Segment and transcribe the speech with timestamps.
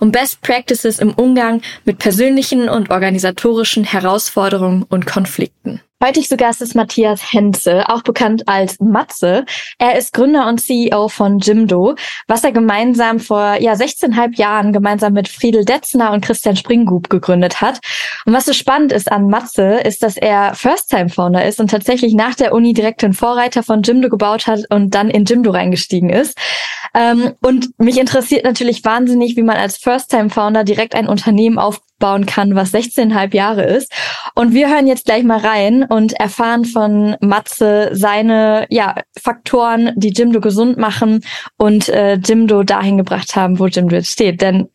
[0.00, 5.80] und Best Practices im Umgang mit persönlichen und organisatorischen Herausforderungen und Konflikten.
[6.04, 9.44] Heute zu Gast ist Matthias Henze, auch bekannt als Matze.
[9.78, 11.94] Er ist Gründer und CEO von Jimdo,
[12.26, 17.60] was er gemeinsam vor ja 16,5 Jahren gemeinsam mit Friedel Detzner und Christian Springgub gegründet
[17.60, 17.78] hat.
[18.26, 22.34] Und was so spannend ist an Matze, ist, dass er First-Time-Founder ist und tatsächlich nach
[22.34, 26.36] der Uni direkt den Vorreiter von Jimdo gebaut hat und dann in Jimdo reingestiegen ist.
[26.94, 31.58] Ähm, und mich interessiert natürlich wahnsinnig, wie man als First-Time-Founder direkt ein Unternehmen
[32.02, 33.92] aufbauen kann, was 16,5 Jahre ist.
[34.34, 40.12] Und wir hören jetzt gleich mal rein und erfahren von Matze seine ja, Faktoren, die
[40.12, 41.24] Jimdo gesund machen
[41.56, 44.40] und äh, Jimdo dahin gebracht haben, wo Jimdo jetzt steht.
[44.40, 44.68] Denn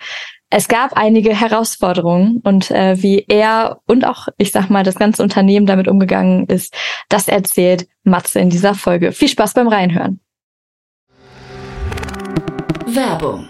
[0.49, 5.21] es gab einige Herausforderungen und äh, wie er und auch, ich sag mal, das ganze
[5.21, 6.73] Unternehmen damit umgegangen ist,
[7.09, 9.11] das erzählt Matze in dieser Folge.
[9.11, 10.21] Viel Spaß beim Reinhören.
[12.85, 13.49] Werbung.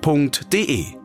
[0.00, 0.96] www.startup.de.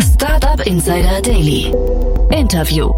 [0.00, 1.72] Startup Insider Daily.
[2.30, 2.90] Interview.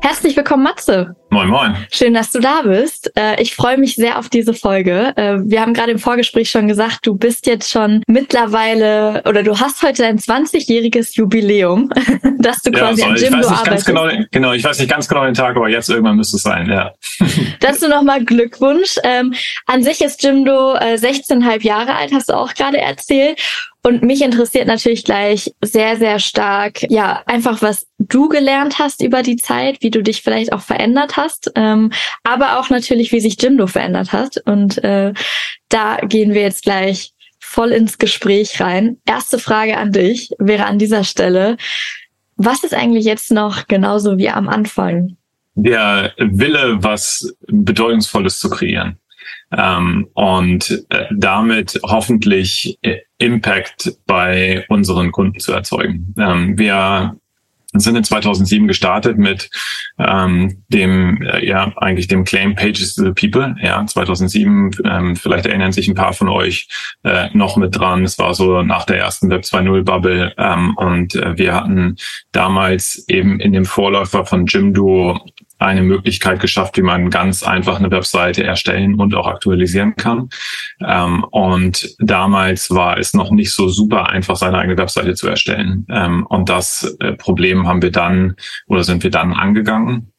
[0.00, 1.14] Herzlich willkommen, Matze.
[1.32, 1.74] Moin, moin.
[1.90, 3.10] Schön, dass du da bist.
[3.16, 5.14] Äh, ich freue mich sehr auf diese Folge.
[5.16, 9.58] Äh, wir haben gerade im Vorgespräch schon gesagt, du bist jetzt schon mittlerweile oder du
[9.58, 11.88] hast heute dein 20-jähriges Jubiläum,
[12.38, 13.86] dass du quasi ja, an Jimdo arbeitest.
[13.86, 16.68] Genau, genau, ich weiß nicht ganz genau den Tag, aber jetzt irgendwann müsste es sein,
[16.68, 16.92] ja.
[17.60, 18.96] Dazu nochmal Glückwunsch.
[19.02, 19.32] Ähm,
[19.64, 23.40] an sich ist Jimdo äh, 16,5 Jahre alt, hast du auch gerade erzählt.
[23.84, 29.22] Und mich interessiert natürlich gleich sehr, sehr stark, ja, einfach was du gelernt hast über
[29.22, 31.21] die Zeit, wie du dich vielleicht auch verändert hast,
[31.54, 34.36] ähm, aber auch natürlich, wie sich Jimdo verändert hat.
[34.44, 35.12] Und äh,
[35.68, 38.98] da gehen wir jetzt gleich voll ins Gespräch rein.
[39.06, 41.56] Erste Frage an dich wäre an dieser Stelle,
[42.36, 45.16] was ist eigentlich jetzt noch genauso wie am Anfang?
[45.54, 48.98] Der Wille, was Bedeutungsvolles zu kreieren
[49.56, 56.14] ähm, und äh, damit hoffentlich äh, Impact bei unseren Kunden zu erzeugen.
[56.18, 57.16] Ähm, wir
[57.80, 59.50] sind in 2007 gestartet mit
[59.98, 63.56] ähm, dem äh, ja eigentlich dem Claim Pages to the People.
[63.62, 66.68] Ja, 2007 ähm, vielleicht erinnern sich ein paar von euch
[67.04, 68.04] äh, noch mit dran.
[68.04, 71.96] Es war so nach der ersten Web 2.0 Bubble ähm, und äh, wir hatten
[72.32, 75.18] damals eben in dem Vorläufer von Jimdo
[75.64, 80.28] eine Möglichkeit geschafft, wie man ganz einfach eine Webseite erstellen und auch aktualisieren kann.
[80.86, 85.86] Ähm, und damals war es noch nicht so super einfach, seine eigene Webseite zu erstellen.
[85.90, 88.36] Ähm, und das äh, Problem haben wir dann
[88.66, 90.11] oder sind wir dann angegangen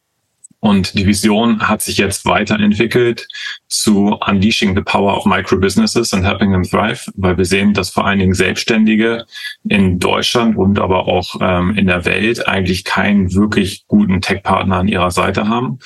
[0.64, 3.28] und die Vision hat sich jetzt weiterentwickelt
[3.68, 8.06] zu Unleashing the Power of Microbusinesses and Helping them Thrive, weil wir sehen, dass vor
[8.06, 9.26] allen Dingen Selbstständige
[9.68, 14.88] in Deutschland und aber auch ähm, in der Welt eigentlich keinen wirklich guten Tech-Partner an
[14.88, 15.80] ihrer Seite haben.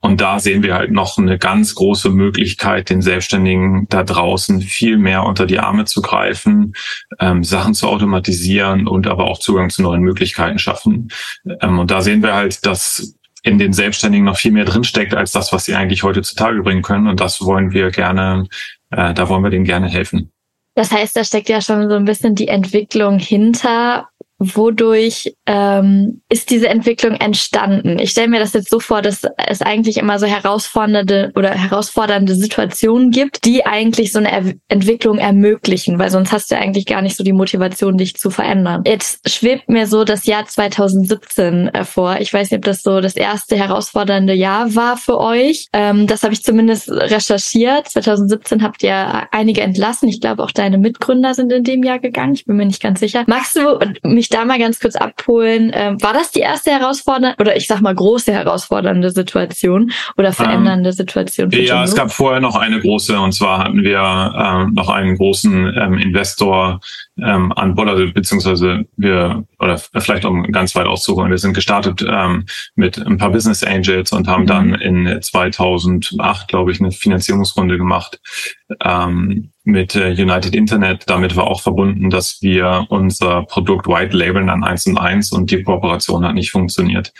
[0.00, 4.98] Und da sehen wir halt noch eine ganz große Möglichkeit, den Selbstständigen da draußen viel
[4.98, 6.72] mehr unter die Arme zu greifen,
[7.20, 11.12] ähm, Sachen zu automatisieren und aber auch Zugang zu neuen Möglichkeiten schaffen.
[11.60, 15.32] Ähm, und da sehen wir halt, dass in den Selbstständigen noch viel mehr drinsteckt als
[15.32, 17.06] das, was sie eigentlich heute zutage bringen können.
[17.06, 18.46] Und das wollen wir gerne,
[18.90, 20.32] äh, da wollen wir denen gerne helfen.
[20.74, 26.50] Das heißt, da steckt ja schon so ein bisschen die Entwicklung hinter, wodurch ähm, ist
[26.50, 27.98] diese Entwicklung entstanden?
[27.98, 32.34] Ich stelle mir das jetzt so vor, dass es eigentlich immer so herausfordernde oder herausfordernde
[32.34, 37.02] Situationen gibt, die eigentlich so eine er Entwicklung ermöglichen, weil sonst hast du eigentlich gar
[37.02, 38.82] nicht so die Motivation, dich zu verändern.
[38.86, 42.18] Jetzt schwebt mir so das Jahr 2017 äh, vor.
[42.20, 45.68] Ich weiß nicht, ob das so das erste herausfordernde Jahr war für euch.
[45.72, 47.88] Ähm, das habe ich zumindest recherchiert.
[47.88, 50.08] 2017 habt ihr einige entlassen.
[50.08, 52.34] Ich glaube, auch deine Mitgründer sind in dem Jahr gegangen.
[52.34, 53.24] Ich bin mir nicht ganz sicher.
[53.26, 55.70] Magst du mich mich da mal ganz kurz abholen.
[55.72, 60.90] Ähm, war das die erste herausfordernde oder ich sag mal große herausfordernde Situation oder verändernde
[60.90, 61.50] ähm, Situation?
[61.50, 64.00] ja, es gab vorher noch eine große und zwar hatten wir
[64.36, 66.80] ähm, noch einen großen ähm, Investor
[67.18, 72.04] ähm, an Bord, also beziehungsweise wir, oder vielleicht um ganz weit auszuholen, wir sind gestartet
[72.06, 74.46] ähm, mit ein paar Business Angels und haben mhm.
[74.46, 78.20] dann in 2008, glaube ich, eine Finanzierungsrunde gemacht
[78.82, 81.04] ähm, mit äh, United Internet.
[81.06, 85.50] Damit war auch verbunden, dass wir unser Produkt White Labeln an eins und eins und
[85.50, 87.12] die Kooperation hat nicht funktioniert.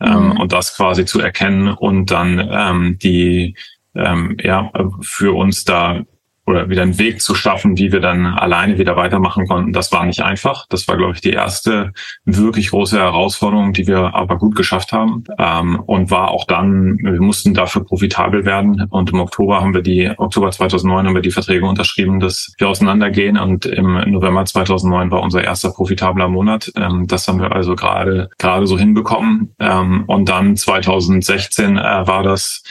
[0.00, 0.40] Ähm, mhm.
[0.40, 3.56] Und das quasi zu erkennen und dann ähm, die
[3.94, 4.70] ähm, ja,
[5.00, 6.02] für uns da
[6.46, 9.72] oder wieder einen Weg zu schaffen, wie wir dann alleine wieder weitermachen konnten.
[9.72, 10.66] Das war nicht einfach.
[10.68, 11.92] Das war, glaube ich, die erste
[12.24, 15.24] wirklich große Herausforderung, die wir aber gut geschafft haben.
[15.38, 18.86] Ähm, und war auch dann, wir mussten dafür profitabel werden.
[18.90, 22.68] Und im Oktober haben wir die, Oktober 2009 haben wir die Verträge unterschrieben, dass wir
[22.68, 23.38] auseinandergehen.
[23.38, 26.70] Und im November 2009 war unser erster profitabler Monat.
[26.76, 29.54] Ähm, das haben wir also gerade, gerade so hinbekommen.
[29.58, 32.62] Ähm, und dann 2016 äh, war das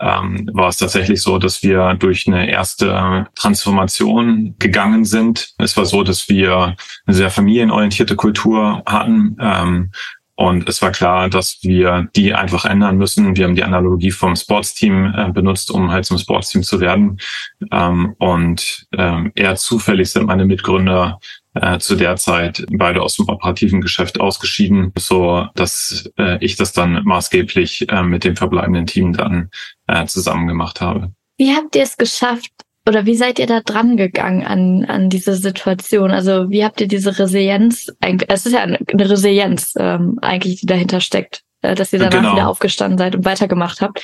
[0.00, 5.50] ähm, war es tatsächlich so, dass wir durch eine erste Transformation gegangen sind.
[5.58, 6.76] Es war so, dass wir
[7.06, 9.36] eine sehr familienorientierte Kultur hatten.
[9.40, 9.90] Ähm,
[10.40, 13.36] und es war klar, dass wir die einfach ändern müssen.
[13.36, 17.18] Wir haben die Analogie vom Sportsteam äh, benutzt, um halt zum Sportsteam zu werden.
[17.70, 21.20] Ähm, und ähm, eher zufällig sind meine Mitgründer
[21.54, 26.72] äh, zu der Zeit beide aus dem operativen Geschäft ausgeschieden, so dass äh, ich das
[26.72, 29.50] dann maßgeblich äh, mit dem verbleibenden Team dann
[29.86, 31.12] äh, zusammen gemacht habe.
[31.38, 32.52] Wie habt ihr es geschafft,
[32.88, 36.10] oder wie seid ihr da dran gegangen an, an diese Situation?
[36.10, 37.92] Also wie habt ihr diese Resilienz,
[38.28, 41.42] es ist ja eine Resilienz ähm, eigentlich, die dahinter steckt.
[41.62, 42.32] Äh, dass ihr danach genau.
[42.32, 44.02] wieder aufgestanden seid und weitergemacht habt.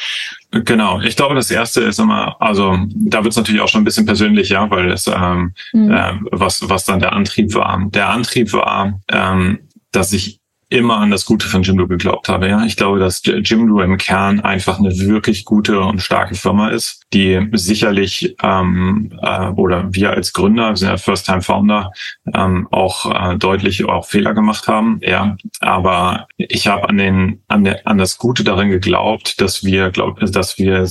[0.50, 1.00] Genau.
[1.00, 4.04] Ich glaube, das erste ist immer, also da wird es natürlich auch schon ein bisschen
[4.04, 5.90] persönlicher, weil es ähm, mhm.
[5.90, 7.82] äh, was was dann der Antrieb war.
[7.88, 9.60] Der Antrieb war, ähm,
[9.90, 12.48] dass ich immer an das Gute von Jimdo geglaubt habe.
[12.48, 17.05] Ja, ich glaube, dass Jimdo im Kern einfach eine wirklich gute und starke Firma ist,
[17.12, 21.92] die sicherlich ähm, äh, oder wir als Gründer, wir sind ja First-Time-Founder,
[22.34, 24.98] ähm, auch äh, deutlich auch Fehler gemacht haben.
[25.02, 29.90] Ja, aber ich habe an den an, der, an das Gute darin geglaubt, dass wir
[29.90, 30.88] glaub, dass wir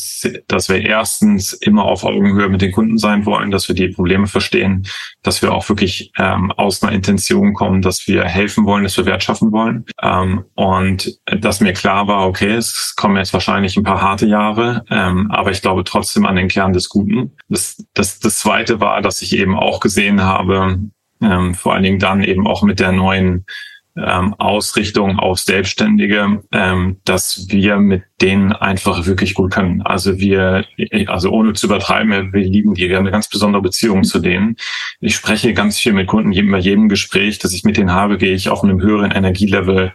[0.48, 4.28] dass wir erstens immer auf Augenhöhe mit den Kunden sein wollen, dass wir die Probleme
[4.28, 4.88] verstehen,
[5.22, 9.06] dass wir auch wirklich ähm, aus einer Intention kommen, dass wir helfen wollen, dass wir
[9.06, 9.86] Wert schaffen wollen.
[10.02, 14.86] Ähm, und dass mir klar war, okay, es kommen jetzt wahrscheinlich ein paar harte Jahre,
[14.90, 17.32] ähm, aber ich glaube trotzdem an den Kern des Guten.
[17.50, 20.80] Das, das, das Zweite war, dass ich eben auch gesehen habe,
[21.22, 23.46] ähm, vor allen Dingen dann eben auch mit der neuen
[23.98, 29.82] ähm, Ausrichtung auf Selbstständige, ähm, dass wir mit denen einfach wirklich gut können.
[29.84, 30.66] Also wir,
[31.08, 34.58] also ohne zu übertreiben, wir lieben die, wir haben eine ganz besondere Beziehung zu denen.
[35.00, 38.34] Ich spreche ganz viel mit Kunden, bei jedem Gespräch, das ich mit denen habe, gehe
[38.34, 39.94] ich auf einem höheren Energielevel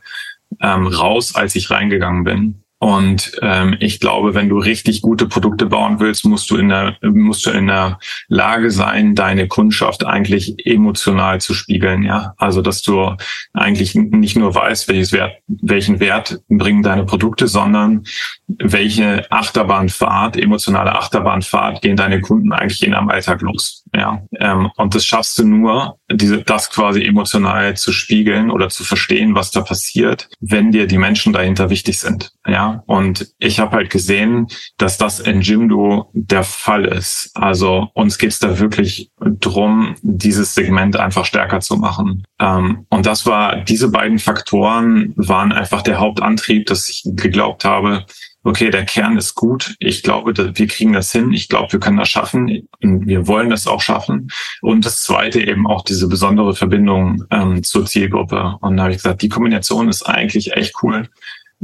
[0.60, 2.62] ähm, raus, als ich reingegangen bin.
[2.82, 6.96] Und ähm, ich glaube, wenn du richtig gute Produkte bauen willst, musst du in der
[7.02, 7.98] musst du in der
[8.28, 12.02] Lage sein, deine Kundschaft eigentlich emotional zu spiegeln.
[12.02, 13.16] Ja, also dass du
[13.52, 18.04] eigentlich nicht nur weißt, welches Wert, welchen Wert bringen deine Produkte, sondern
[18.48, 23.84] welche Achterbahnfahrt, emotionale Achterbahnfahrt gehen deine Kunden eigentlich in am Alltag los.
[23.94, 28.84] Ja, ähm, und das schaffst du nur, diese das quasi emotional zu spiegeln oder zu
[28.84, 32.32] verstehen, was da passiert, wenn dir die Menschen dahinter wichtig sind.
[32.46, 34.46] Ja, und ich habe halt gesehen,
[34.78, 37.30] dass das in Jimdo der Fall ist.
[37.34, 42.24] Also uns geht's da wirklich drum, dieses Segment einfach stärker zu machen.
[42.40, 48.06] Ähm, und das war, diese beiden Faktoren waren einfach der Hauptantrieb, dass ich geglaubt habe,
[48.42, 49.74] okay, der Kern ist gut.
[49.78, 51.32] Ich glaube, wir kriegen das hin.
[51.32, 52.68] Ich glaube, wir können das schaffen.
[52.80, 54.28] Wir wollen das auch schaffen.
[54.62, 58.56] Und das zweite eben auch diese besondere Verbindung ähm, zur Zielgruppe.
[58.60, 61.08] Und da habe ich gesagt, die Kombination ist eigentlich echt cool.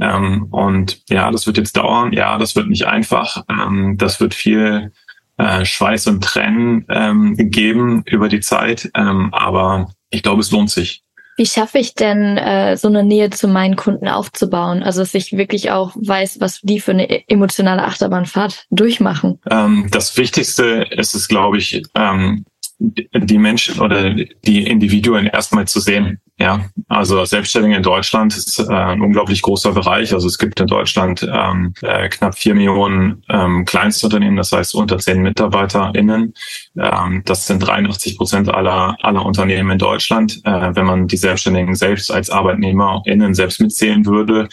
[0.00, 2.12] Ähm, und ja, das wird jetzt dauern.
[2.12, 3.45] Ja, das wird nicht einfach.
[3.49, 4.92] Ähm, das wird viel
[5.38, 8.90] äh, Schweiß und Tränen ähm, geben über die Zeit.
[8.95, 11.05] Ähm, aber ich glaube, es lohnt sich.
[11.37, 14.83] Wie schaffe ich denn, äh, so eine Nähe zu meinen Kunden aufzubauen?
[14.83, 19.38] Also, dass ich wirklich auch weiß, was die für eine emotionale Achterbahnfahrt durchmachen.
[19.50, 22.45] Ähm, das Wichtigste ist es, glaube ich, ähm,
[22.78, 26.21] die Menschen oder die Individuen erstmal zu sehen.
[26.38, 30.12] Ja, also Selbstständige in Deutschland ist äh, ein unglaublich großer Bereich.
[30.12, 34.99] Also es gibt in Deutschland ähm, äh, knapp vier Millionen ähm, Kleinstunternehmen, das heißt unter
[34.99, 36.35] zehn MitarbeiterInnen.
[36.78, 40.43] Ähm, das sind 83 Prozent aller, aller Unternehmen in Deutschland.
[40.45, 44.50] Äh, wenn man die Selbstständigen selbst als ArbeitnehmerInnen selbst mitzählen würde,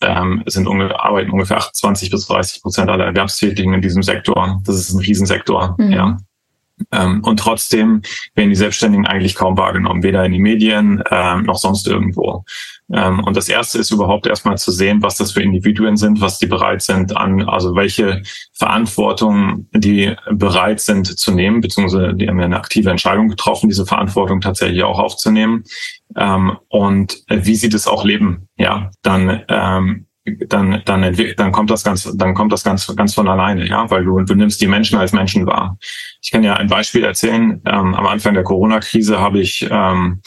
[0.00, 4.60] ähm, sind unge arbeiten ungefähr 28 bis 30 Prozent aller Erwerbstätigen in diesem Sektor.
[4.64, 5.76] Das ist ein Riesensektor.
[5.78, 5.92] Mhm.
[5.92, 6.18] Ja.
[6.92, 8.02] Ähm, und trotzdem
[8.34, 12.44] werden die Selbstständigen eigentlich kaum wahrgenommen, weder in den Medien ähm, noch sonst irgendwo.
[12.92, 16.38] Ähm, und das erste ist überhaupt erstmal zu sehen, was das für Individuen sind, was
[16.38, 18.22] die bereit sind an, also welche
[18.52, 23.86] Verantwortung die bereit sind zu nehmen, beziehungsweise die haben ja eine aktive Entscheidung getroffen, diese
[23.86, 25.64] Verantwortung tatsächlich auch aufzunehmen.
[26.16, 29.42] Ähm, und wie sie das auch leben, ja, dann
[30.48, 34.04] dann dann dann kommt das ganz dann kommt das ganz ganz von alleine ja weil
[34.04, 35.78] du du nimmst die Menschen als Menschen wahr
[36.20, 40.20] ich kann ja ein Beispiel erzählen ähm, am Anfang der Corona Krise habe ich ähm,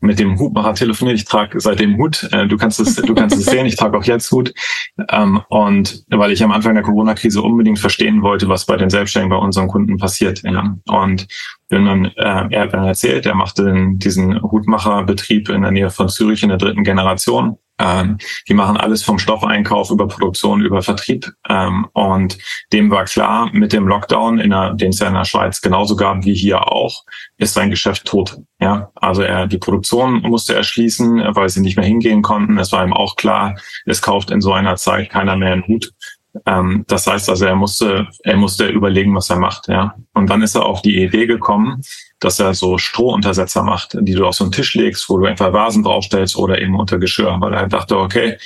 [0.00, 1.16] mit dem Hutmacher telefoniert.
[1.16, 2.28] Ich trage seitdem Hut.
[2.32, 3.66] Äh, du kannst es, du kannst es sehen.
[3.66, 4.52] Ich trage auch jetzt Hut.
[5.10, 9.36] Ähm, und weil ich am Anfang der Corona-Krise unbedingt verstehen wollte, was bei den Selbstständigen,
[9.36, 10.42] bei unseren Kunden passiert.
[10.42, 10.76] Ja.
[10.88, 11.26] Und
[11.68, 16.42] wenn man, äh, er dann erzählt, er machte diesen Hutmacherbetrieb in der Nähe von Zürich
[16.42, 17.58] in der dritten Generation.
[17.78, 18.18] Ähm,
[18.48, 21.30] die machen alles vom Stoffeinkauf über Produktion, über Vertrieb.
[21.48, 22.38] Ähm, und
[22.72, 25.96] dem war klar, mit dem Lockdown, in der, den es ja in der Schweiz genauso
[25.96, 27.04] gab wie hier auch,
[27.36, 28.38] ist sein Geschäft tot.
[28.58, 32.58] Ja, also er, die Produktion musste er schließen, weil sie nicht mehr hingehen konnten.
[32.58, 35.92] Es war ihm auch klar, es kauft in so einer Zeit keiner mehr einen Hut.
[36.44, 39.94] Ähm, das heißt also, er musste, er musste überlegen, was er macht, ja.
[40.14, 41.82] Und dann ist er auf die Idee gekommen,
[42.20, 45.52] dass er so Strohuntersetzer macht, die du auf so einen Tisch legst, wo du einfach
[45.52, 48.36] Vasen draufstellst oder eben unter Geschirr, weil er dachte, okay,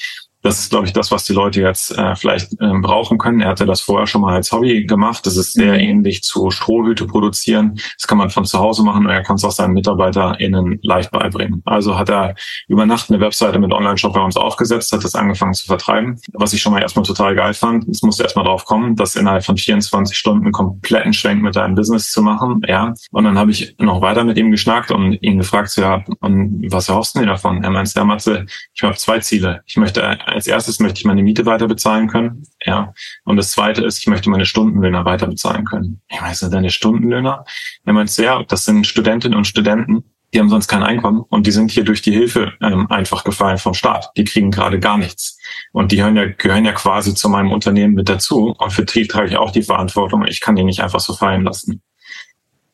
[0.42, 3.40] das ist, glaube ich, das, was die Leute jetzt äh, vielleicht äh, brauchen können.
[3.40, 5.26] Er hatte das vorher schon mal als Hobby gemacht.
[5.26, 5.80] Das ist sehr mhm.
[5.80, 7.78] ähnlich zu Strohhüte produzieren.
[7.98, 11.10] Das kann man von zu Hause machen und er kann es auch seinen MitarbeiterInnen leicht
[11.10, 11.62] beibringen.
[11.66, 12.34] Also hat er
[12.68, 16.18] über Nacht eine Webseite mit Online-Shop bei uns aufgesetzt, hat das angefangen zu vertreiben.
[16.32, 17.86] Was ich schon mal erstmal total geil fand.
[17.88, 21.74] Es musste erstmal drauf kommen, das innerhalb von 24 Stunden einen kompletten Schwenk mit deinem
[21.74, 22.62] Business zu machen.
[22.66, 22.94] Ja.
[23.10, 26.88] Und dann habe ich noch weiter mit ihm geschnackt und ihn gefragt, ja, und was
[26.88, 27.62] erhoffst du davon?
[27.62, 29.60] Er meinte, ja, Matze, ich habe zwei Ziele.
[29.66, 32.44] Ich möchte als erstes möchte ich meine Miete weiter bezahlen können.
[32.64, 32.92] Ja.
[33.24, 36.00] Und das zweite ist, ich möchte meine Stundenlöhner weiter bezahlen können.
[36.08, 37.44] Ich weiß nicht, deine Stundenlöhner?
[37.84, 41.50] Er meint, ja, das sind Studentinnen und Studenten, die haben sonst kein Einkommen und die
[41.50, 44.10] sind hier durch die Hilfe ähm, einfach gefallen vom Staat.
[44.16, 45.38] Die kriegen gerade gar nichts.
[45.72, 48.54] Und die gehören ja, gehören ja quasi zu meinem Unternehmen mit dazu.
[48.56, 50.24] Und für Trieb trage ich auch die Verantwortung.
[50.26, 51.82] Ich kann die nicht einfach so fallen lassen.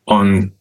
[0.04, 0.52] Und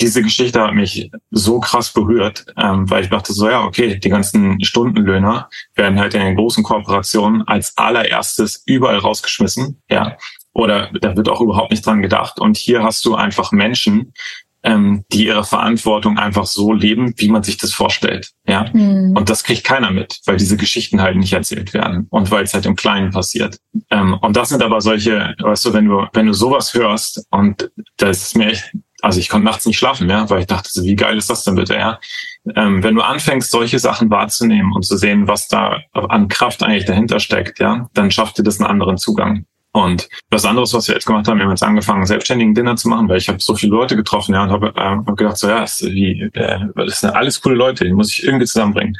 [0.00, 4.08] diese Geschichte hat mich so krass berührt, ähm, weil ich dachte so, ja, okay, die
[4.08, 10.16] ganzen Stundenlöhner werden halt in den großen Kooperationen als allererstes überall rausgeschmissen, ja.
[10.54, 12.38] Oder da wird auch überhaupt nicht dran gedacht.
[12.38, 14.12] Und hier hast du einfach Menschen,
[14.62, 18.30] ähm, die ihre Verantwortung einfach so leben, wie man sich das vorstellt.
[18.46, 18.66] Ja.
[18.72, 19.14] Mhm.
[19.16, 22.54] Und das kriegt keiner mit, weil diese Geschichten halt nicht erzählt werden und weil es
[22.54, 23.58] halt im Kleinen passiert.
[23.90, 27.70] Ähm, und das sind aber solche, weißt du, wenn du, wenn du sowas hörst, und
[27.96, 28.72] das ist mir echt
[29.02, 31.56] also ich konnte nachts nicht schlafen mehr, weil ich dachte, wie geil ist das denn
[31.56, 31.98] bitte, ja?
[32.56, 36.86] Ähm, wenn du anfängst, solche Sachen wahrzunehmen und zu sehen, was da an Kraft eigentlich
[36.86, 39.44] dahinter steckt, ja, dann schafft dir das einen anderen Zugang.
[39.72, 42.88] Und was anderes, was wir jetzt gemacht haben, wir haben jetzt angefangen, selbstständigen Dinner zu
[42.88, 45.48] machen, weil ich habe so viele Leute getroffen, ja, und habe äh, hab gedacht, so
[45.48, 48.96] ja, das, wie, äh, das sind alles coole Leute, die muss ich irgendwie zusammenbringen.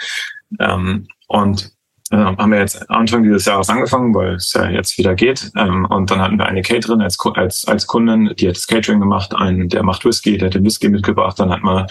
[0.59, 1.73] Ähm, und
[2.12, 5.50] äh, haben wir jetzt Anfang dieses Jahres angefangen, weil es ja jetzt wieder geht.
[5.57, 9.00] Ähm, und dann hatten wir eine Caterin als, als, als Kundin, die hat das Catering
[9.00, 11.87] gemacht, einen, der macht Whisky, der hat den Whisky mitgebracht, dann hat man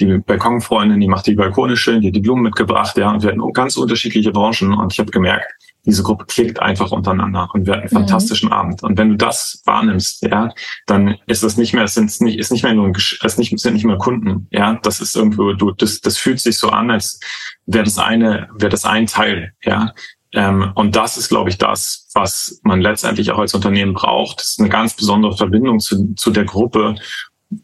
[0.00, 3.30] die Balkonfreundin, die macht die Balkone schön, die hat die Blumen mitgebracht, ja, und wir
[3.30, 5.46] hatten ganz unterschiedliche Branchen und ich habe gemerkt,
[5.86, 8.08] diese Gruppe klickt einfach untereinander und wir hatten einen mhm.
[8.08, 8.82] fantastischen Abend.
[8.82, 10.52] Und wenn du das wahrnimmst, ja,
[10.86, 13.58] dann ist es nicht mehr, es sind nicht, ist nicht mehr nur ein, es nicht,
[13.58, 16.90] sind nicht mehr Kunden, ja, das ist irgendwo, du, das, das fühlt sich so an,
[16.90, 17.20] als
[17.66, 19.92] wäre das eine, wäre das ein Teil, ja.
[20.32, 24.38] Ähm, und das ist, glaube ich, das, was man letztendlich auch als Unternehmen braucht.
[24.38, 26.94] Das ist eine ganz besondere Verbindung zu, zu der Gruppe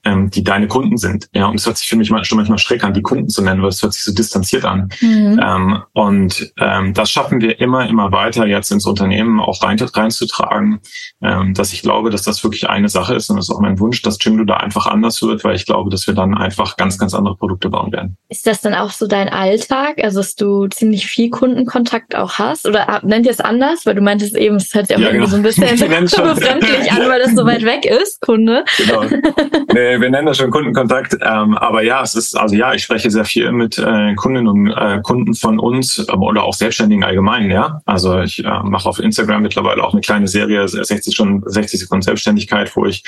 [0.05, 1.29] ähm, die deine Kunden sind.
[1.33, 3.63] Ja, und es hört sich für mich schon manchmal schräg an, die Kunden zu nennen,
[3.63, 4.89] weil es hört sich so distanziert an.
[5.01, 5.41] Mhm.
[5.43, 10.81] Ähm, und ähm, das schaffen wir immer, immer weiter jetzt ins Unternehmen auch rein, reinzutragen,
[11.23, 13.79] ähm, dass ich glaube, dass das wirklich eine Sache ist und das ist auch mein
[13.79, 16.99] Wunsch, dass Jimdo da einfach anders wird, weil ich glaube, dass wir dann einfach ganz,
[16.99, 18.17] ganz andere Produkte bauen werden.
[18.29, 22.67] Ist das dann auch so dein Alltag, also dass du ziemlich viel Kundenkontakt auch hast
[22.67, 25.27] oder nennt ihr es anders, weil du meintest eben, es hört sich auch ja, irgendwie
[25.27, 25.31] genau.
[25.31, 25.67] so ein bisschen
[26.35, 28.65] befremdlich an, weil das so weit weg ist, Kunde.
[28.79, 29.03] Genau.
[29.77, 31.17] nee, wir nennen das schon Kundenkontakt.
[31.21, 34.71] Ähm, aber ja, es ist, also ja, ich spreche sehr viel mit äh, Kundinnen und
[34.71, 37.81] äh, Kunden von uns äh, oder auch Selbstständigen allgemein, ja.
[37.85, 42.03] Also ich äh, mache auf Instagram mittlerweile auch eine kleine Serie, 60 Stunden, 60 Sekunden
[42.03, 43.05] Selbstständigkeit, wo ich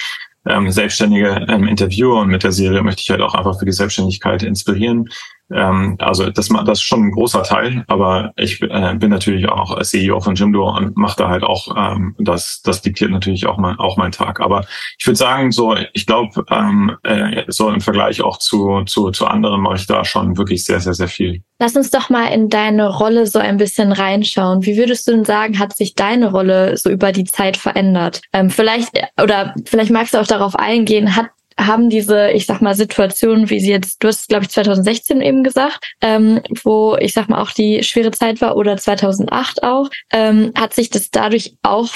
[0.49, 3.73] ähm, Selbstständige ähm, interviewe und mit der Serie möchte ich halt auch einfach für die
[3.73, 5.09] Selbstständigkeit inspirieren.
[5.51, 9.81] Ähm, also das, das ist schon ein großer Teil, aber ich äh, bin natürlich auch
[9.83, 13.79] CEO von Jimdo und mache da halt auch, ähm, das, das diktiert natürlich auch mein,
[13.79, 14.41] auch mein Tag.
[14.41, 14.65] Aber
[14.99, 19.27] ich würde sagen, so, ich glaube, ähm, äh, so im Vergleich auch zu, zu, zu
[19.27, 21.43] anderen mache ich da schon wirklich sehr, sehr, sehr viel.
[21.61, 24.65] Lass uns doch mal in deine Rolle so ein bisschen reinschauen.
[24.65, 28.21] Wie würdest du denn sagen, hat sich deine Rolle so über die Zeit verändert?
[28.33, 31.27] Ähm, vielleicht, oder vielleicht magst du auch darauf eingehen, hat
[31.59, 35.43] haben diese, ich sag mal, Situationen, wie sie jetzt, du hast, glaube ich, 2016 eben
[35.43, 40.53] gesagt, ähm, wo ich sag mal auch die schwere Zeit war oder 2008 auch, ähm,
[40.57, 41.89] hat sich das dadurch auch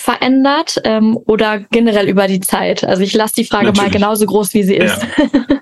[0.00, 2.84] verändert ähm, oder generell über die Zeit?
[2.84, 3.92] Also ich lasse die Frage natürlich.
[3.92, 5.06] mal genauso groß, wie sie ist.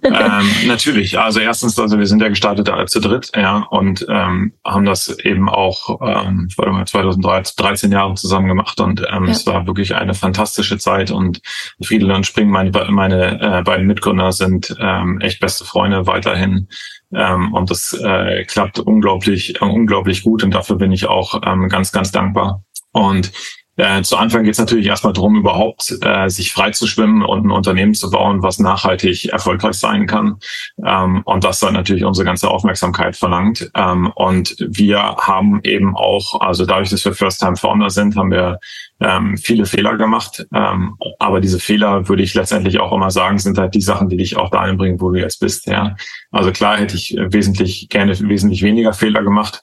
[0.05, 0.41] Ja.
[0.41, 1.19] ähm, natürlich.
[1.19, 5.09] Also erstens, also wir sind ja gestartet alle zu dritt, ja, und ähm, haben das
[5.19, 9.33] eben auch, ähm, warte mal, 2013 Jahre zusammen gemacht und ähm, ja.
[9.33, 11.41] es war wirklich eine fantastische Zeit und
[11.83, 16.69] Friedel und Spring, meine, meine äh, beiden Mitgründer sind ähm, echt beste Freunde weiterhin.
[17.13, 21.69] Ähm, und das äh, klappt unglaublich, äh, unglaublich gut und dafür bin ich auch ähm,
[21.69, 22.63] ganz, ganz dankbar.
[22.93, 23.33] Und
[23.79, 27.47] äh, zu Anfang geht es natürlich erstmal darum, überhaupt äh, sich frei zu schwimmen und
[27.47, 30.39] ein Unternehmen zu bauen, was nachhaltig erfolgreich sein kann.
[30.85, 33.71] Ähm, und das dann natürlich unsere ganze Aufmerksamkeit verlangt.
[33.77, 38.59] Ähm, und wir haben eben auch, also dadurch, dass wir First-Time-Founder sind, haben wir
[39.01, 40.45] ähm, viele Fehler gemacht.
[40.53, 44.17] Ähm, aber diese Fehler, würde ich letztendlich auch immer sagen, sind halt die Sachen, die
[44.17, 45.67] dich auch dahin bringen, wo du jetzt bist.
[45.67, 45.95] Ja.
[46.33, 49.63] Also klar hätte ich wesentlich gerne wesentlich weniger Fehler gemacht.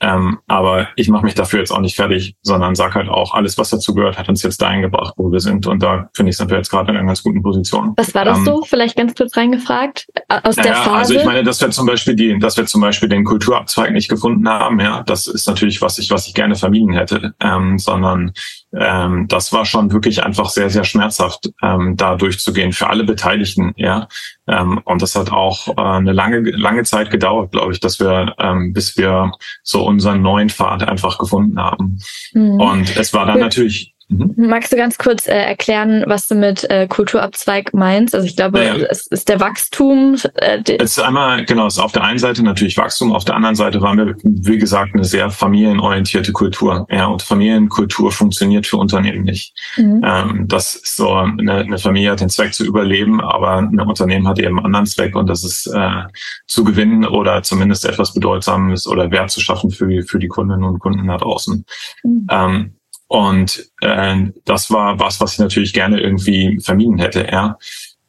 [0.00, 3.56] Ähm, aber ich mache mich dafür jetzt auch nicht fertig, sondern sag halt auch, alles,
[3.58, 5.66] was dazu gehört, hat uns jetzt dahin gebracht, wo wir sind.
[5.66, 7.94] Und da finde ich, sind wir jetzt gerade in einer ganz guten Position.
[7.96, 8.62] Was war das ähm, so?
[8.62, 10.06] Vielleicht ganz kurz reingefragt.
[10.28, 10.90] Aus der Phase?
[10.90, 14.08] Also ich meine, dass wir zum Beispiel die, dass wir zum Beispiel den Kulturabzweig nicht
[14.08, 17.34] gefunden haben, ja, das ist natürlich, was ich, was ich gerne vermieden hätte.
[17.40, 18.32] Ähm, sondern
[18.78, 23.72] ähm, das war schon wirklich einfach sehr, sehr schmerzhaft, ähm, da durchzugehen für alle Beteiligten,
[23.76, 24.08] ja.
[24.46, 28.34] Ähm, und das hat auch äh, eine lange, lange Zeit gedauert, glaube ich, dass wir,
[28.38, 31.98] ähm, bis wir so unseren neuen Pfad einfach gefunden haben.
[32.32, 32.60] Mhm.
[32.60, 34.48] Und es war dann natürlich Mhm.
[34.48, 38.14] Magst du ganz kurz äh, erklären, was du mit äh, Kulturabzweig meinst?
[38.14, 38.86] Also ich glaube, naja.
[38.88, 40.16] es ist der Wachstum.
[40.34, 43.36] Äh, es ist einmal, genau, es ist auf der einen Seite natürlich Wachstum, auf der
[43.36, 46.86] anderen Seite waren wir, wie gesagt, eine sehr familienorientierte Kultur.
[46.90, 49.54] Ja, und Familienkultur funktioniert für Unternehmen nicht.
[49.76, 50.02] Mhm.
[50.04, 54.28] Ähm, das ist so, eine, eine Familie hat den Zweck zu überleben, aber ein Unternehmen
[54.28, 56.04] hat eben einen anderen Zweck und das ist äh,
[56.46, 60.78] zu gewinnen oder zumindest etwas Bedeutsames oder Wert zu schaffen für, für die Kundinnen und
[60.78, 61.64] Kunden da draußen.
[62.02, 62.26] Mhm.
[62.30, 62.74] Ähm,
[63.08, 67.56] und äh, das war was, was ich natürlich gerne irgendwie vermieden hätte, ja.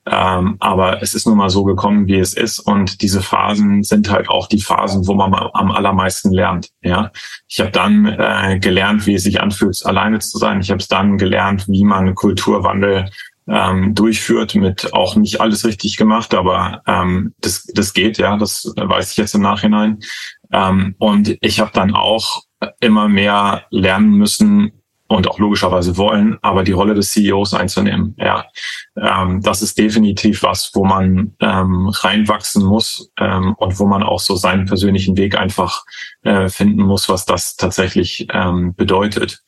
[0.08, 2.60] Ähm, aber es ist nun mal so gekommen, wie es ist.
[2.60, 6.70] Und diese Phasen sind halt auch die Phasen, wo man am allermeisten lernt.
[6.82, 7.12] Ja,
[7.48, 10.62] ich habe dann äh, gelernt, wie es sich anfühlt, alleine zu sein.
[10.62, 13.10] Ich habe es dann gelernt, wie man Kulturwandel
[13.48, 18.74] ähm, durchführt, mit auch nicht alles richtig gemacht, aber ähm, das, das geht, ja, das
[18.76, 20.00] weiß ich jetzt im Nachhinein.
[20.52, 22.44] Ähm, und ich habe dann auch
[22.80, 24.72] immer mehr lernen müssen,
[25.08, 28.16] und auch logischerweise wollen, aber die Rolle des CEOs einzunehmen.
[28.18, 28.46] Ja,
[28.98, 34.20] ähm, das ist definitiv was, wo man ähm, reinwachsen muss ähm, und wo man auch
[34.20, 35.84] so seinen persönlichen Weg einfach
[36.24, 39.44] äh, finden muss, was das tatsächlich ähm, bedeutet.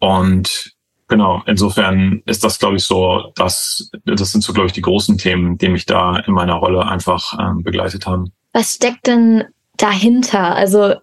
[0.00, 0.72] Und
[1.06, 5.16] genau, insofern ist das, glaube ich, so, dass das sind so, glaube ich, die großen
[5.16, 8.32] Themen, die mich da in meiner Rolle einfach ähm, begleitet haben.
[8.52, 9.44] Was steckt denn
[9.76, 10.56] dahinter?
[10.56, 10.96] Also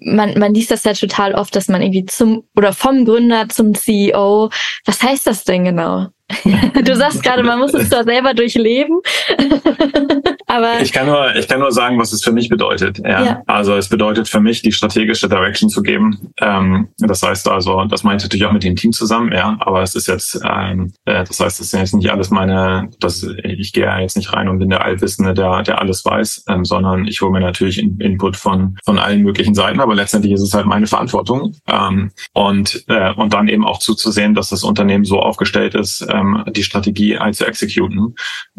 [0.00, 3.74] man, man liest das ja total oft, dass man irgendwie zum oder vom Gründer zum
[3.74, 4.50] CEO.
[4.84, 6.08] Was heißt das denn genau?
[6.84, 9.00] du sagst gerade, man muss es zwar selber durchleben.
[10.46, 12.98] Aber ich kann nur, ich kann nur sagen, was es für mich bedeutet.
[12.98, 13.24] Ja.
[13.24, 13.42] ja.
[13.46, 16.32] Also es bedeutet für mich, die strategische Direction zu geben.
[16.40, 19.56] Ähm, das heißt also, das meint natürlich auch mit dem Team zusammen, ja.
[19.60, 23.26] Aber es ist jetzt, ähm, äh, das heißt, es ist jetzt nicht alles meine, das,
[23.44, 26.64] ich gehe ja jetzt nicht rein und bin der Allwissende, der, der alles weiß, ähm,
[26.64, 29.80] sondern ich hole mir natürlich in, Input von von allen möglichen Seiten.
[29.80, 31.54] Aber letztendlich ist es halt meine Verantwortung.
[31.68, 36.44] Ähm, und äh, und dann eben auch zuzusehen, dass das Unternehmen so aufgestellt ist, ähm,
[36.50, 38.14] die Strategie zu exekuten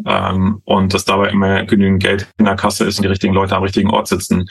[0.06, 3.56] ähm, und dass dabei immer genügend Geld in der Kasse ist und die richtigen Leute
[3.56, 4.46] am richtigen Ort sitzen.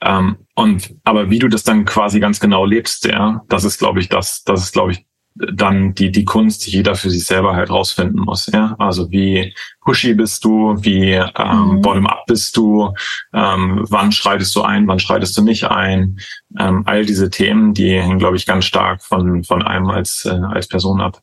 [0.00, 4.00] Ähm, und aber wie du das dann quasi ganz genau lebst, ja, das ist, glaube
[4.00, 5.04] ich, das, das ist, glaube ich,
[5.52, 8.46] dann die die Kunst, die jeder für sich selber halt rausfinden muss.
[8.52, 11.80] Ja, also wie pushy bist du, wie ähm, mhm.
[11.80, 12.92] bottom up bist du,
[13.32, 16.18] ähm, wann schreitest du ein, wann schreitest du nicht ein.
[16.58, 20.40] Ähm, all diese Themen, die hängen, glaube ich, ganz stark von von einem als äh,
[20.50, 21.22] als Person ab.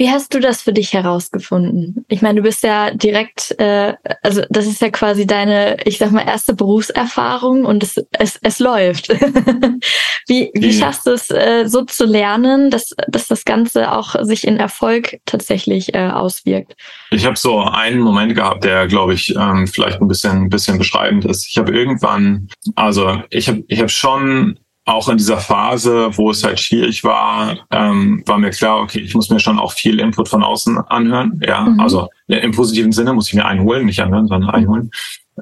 [0.00, 2.04] Wie hast du das für dich herausgefunden?
[2.06, 6.12] Ich meine, du bist ja direkt, äh, also das ist ja quasi deine, ich sag
[6.12, 9.08] mal, erste Berufserfahrung und es, es, es läuft.
[10.28, 14.46] wie, wie schaffst du es, äh, so zu lernen, dass, dass das Ganze auch sich
[14.46, 16.76] in Erfolg tatsächlich äh, auswirkt?
[17.10, 21.24] Ich habe so einen Moment gehabt, der, glaube ich, ähm, vielleicht ein bisschen, bisschen beschreibend
[21.24, 21.44] ist.
[21.48, 26.42] Ich habe irgendwann, also ich habe ich hab schon auch in dieser Phase, wo es
[26.42, 30.28] halt schwierig war, ähm, war mir klar, okay, ich muss mir schon auch viel Input
[30.28, 31.40] von außen anhören.
[31.46, 31.78] Ja, mhm.
[31.78, 34.90] also im positiven Sinne muss ich mir einholen, nicht anhören, sondern einholen,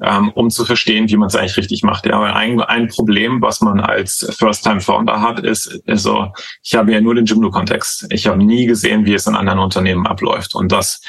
[0.01, 2.05] ähm, um zu verstehen, wie man es eigentlich richtig macht.
[2.05, 6.27] Ja, weil ein, ein Problem, was man als First-Time-Founder hat, ist, ist so,
[6.61, 8.07] ich habe ja nur den Jimdo-Kontext.
[8.09, 10.55] Ich habe nie gesehen, wie es in anderen Unternehmen abläuft.
[10.55, 11.01] Und das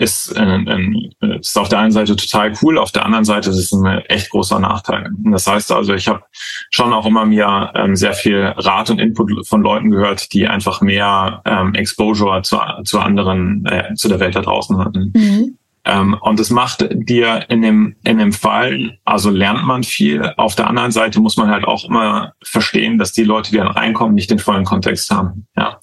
[0.00, 3.72] ist, äh, ist auf der einen Seite total cool, auf der anderen Seite ist es
[3.72, 5.10] ein echt großer Nachteil.
[5.24, 6.22] Das heißt also, ich habe
[6.70, 10.80] schon auch immer mir ähm, sehr viel Rat und Input von Leuten gehört, die einfach
[10.80, 15.12] mehr ähm, Exposure zu, zu anderen, äh, zu der Welt da draußen hatten.
[15.14, 15.58] Mhm.
[15.90, 20.22] Ähm, und das macht dir in dem, in dem Fall, also lernt man viel.
[20.36, 23.66] Auf der anderen Seite muss man halt auch immer verstehen, dass die Leute, die dann
[23.66, 25.48] reinkommen, nicht den vollen Kontext haben.
[25.56, 25.80] Ja.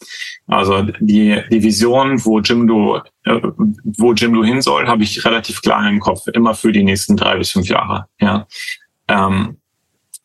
[0.48, 3.41] Also die, die Vision, wo Jimdo, äh,
[3.84, 7.38] wo Jimdo hin soll, habe ich relativ klar im Kopf, immer für die nächsten drei
[7.38, 8.06] bis fünf Jahre.
[8.22, 8.48] Ja.
[9.10, 9.58] Ähm,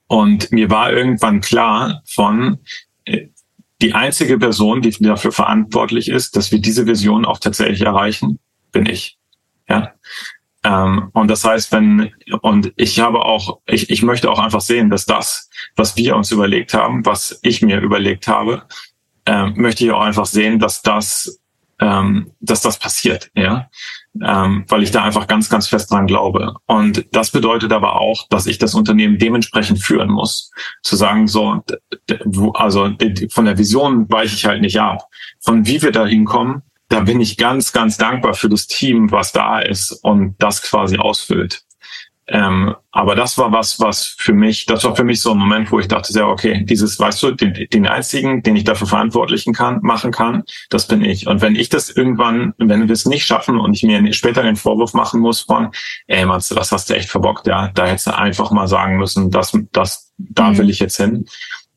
[0.07, 2.59] und mir war irgendwann klar von,
[3.05, 3.27] äh,
[3.81, 8.39] die einzige Person, die dafür verantwortlich ist, dass wir diese Vision auch tatsächlich erreichen,
[8.71, 9.19] bin ich.
[9.69, 9.93] Ja.
[10.65, 14.91] Ähm, und das heißt, wenn, und ich habe auch, ich, ich möchte auch einfach sehen,
[14.91, 18.63] dass das, was wir uns überlegt haben, was ich mir überlegt habe,
[19.27, 21.41] ähm, möchte ich auch einfach sehen, dass das,
[21.81, 23.69] ähm, dass das passiert, ja.
[24.23, 26.55] Ähm, weil ich da einfach ganz, ganz fest dran glaube.
[26.67, 30.53] Und das bedeutet aber auch, dass ich das Unternehmen dementsprechend führen muss.
[30.83, 31.65] Zu sagen, so,
[32.55, 32.91] also
[33.31, 35.09] von der Vision weiche ich halt nicht ab.
[35.41, 39.33] Von wie wir da hinkommen, da bin ich ganz, ganz dankbar für das Team, was
[39.33, 41.63] da ist und das quasi ausfüllt.
[42.29, 45.73] Ähm, aber das war was, was für mich, das war für mich so ein Moment,
[45.73, 49.53] wo ich dachte, ja, okay, dieses, weißt du, den, den einzigen, den ich dafür verantwortlichen
[49.53, 51.27] kann, machen kann, das bin ich.
[51.27, 54.57] Und wenn ich das irgendwann, wenn wir es nicht schaffen und ich mir später den
[54.57, 55.73] Vorwurf machen muss von,
[56.07, 59.31] ey, Mann, das hast du echt verbockt, ja, da hättest du einfach mal sagen müssen,
[59.31, 60.59] das, das, da mhm.
[60.59, 61.27] will ich jetzt hin.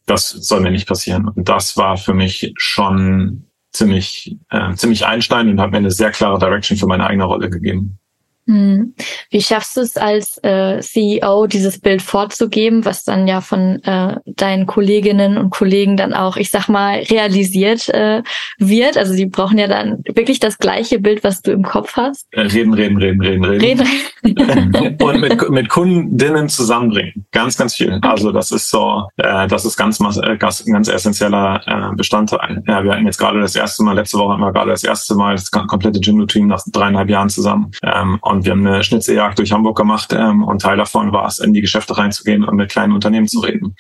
[0.06, 1.28] Das soll mir nicht passieren.
[1.28, 6.11] Und das war für mich schon ziemlich, äh, ziemlich einschneidend und hat mir eine sehr
[6.11, 7.99] klare Direction für meine eigene Rolle gegeben.
[8.47, 8.93] Hm.
[9.31, 14.17] Wie schaffst du es als äh, CEO, dieses Bild vorzugeben, was dann ja von äh,
[14.25, 18.21] deinen Kolleginnen und Kollegen dann auch, ich sag mal, realisiert äh,
[18.60, 18.97] wird?
[18.97, 22.27] Also sie brauchen ja dann wirklich das gleiche Bild, was du im Kopf hast.
[22.31, 23.88] Äh, reden, reden, reden, reden, reden.
[24.23, 24.95] reden.
[25.01, 27.25] und mit, mit Kundinnen zusammenbringen.
[27.31, 27.93] Ganz, ganz viel.
[27.93, 28.08] Okay.
[28.08, 32.63] Also das ist so, äh, das ist ganz, äh, ganz, ganz essentieller äh, Bestandteil.
[32.67, 35.15] Ja, wir hatten jetzt gerade das erste Mal, letzte Woche hatten wir gerade das erste
[35.15, 37.71] Mal das komplette Gym-Team nach dreieinhalb Jahren zusammen.
[37.84, 41.39] Ähm, und wir haben eine Schnitzeljagd durch Hamburg gemacht ähm, und Teil davon war es,
[41.39, 43.76] in die Geschäfte reinzugehen und mit kleinen Unternehmen zu reden.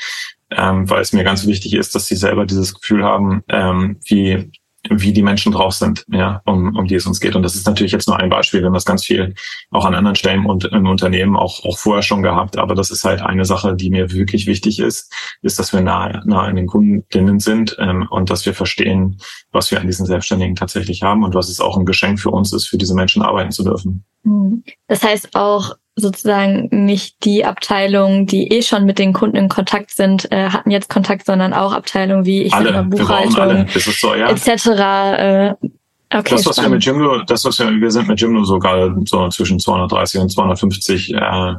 [0.51, 4.51] Ähm, weil es mir ganz wichtig ist, dass sie selber dieses Gefühl haben, ähm, wie
[4.89, 7.35] wie die Menschen drauf sind, ja, um, um die es uns geht.
[7.35, 8.61] Und das ist natürlich jetzt nur ein Beispiel.
[8.61, 9.33] Wir haben das ganz viel
[9.71, 12.57] auch an anderen Stellen und im Unternehmen auch, auch vorher schon gehabt.
[12.57, 16.21] Aber das ist halt eine Sache, die mir wirklich wichtig ist, ist, dass wir nahe,
[16.25, 19.17] nahe an den Kundinnen sind ähm, und dass wir verstehen,
[19.51, 22.53] was wir an diesen Selbstständigen tatsächlich haben und was es auch ein Geschenk für uns
[22.53, 24.05] ist, für diese Menschen arbeiten zu dürfen.
[24.23, 24.63] Mhm.
[24.87, 29.91] Das heißt auch sozusagen nicht die Abteilungen, die eh schon mit den Kunden in Kontakt
[29.91, 34.13] sind, äh, hatten jetzt Kontakt, sondern auch Abteilungen wie ich alle, sag mal, Buchhaltung so,
[34.13, 34.29] ja.
[34.29, 34.47] etc.
[34.47, 35.49] Äh,
[36.13, 36.57] okay, das, was spannend.
[36.57, 40.29] wir mit Jimdo, das, was wir, wir sind mit Jimdo sogar so zwischen 230 und
[40.29, 41.53] 250 äh,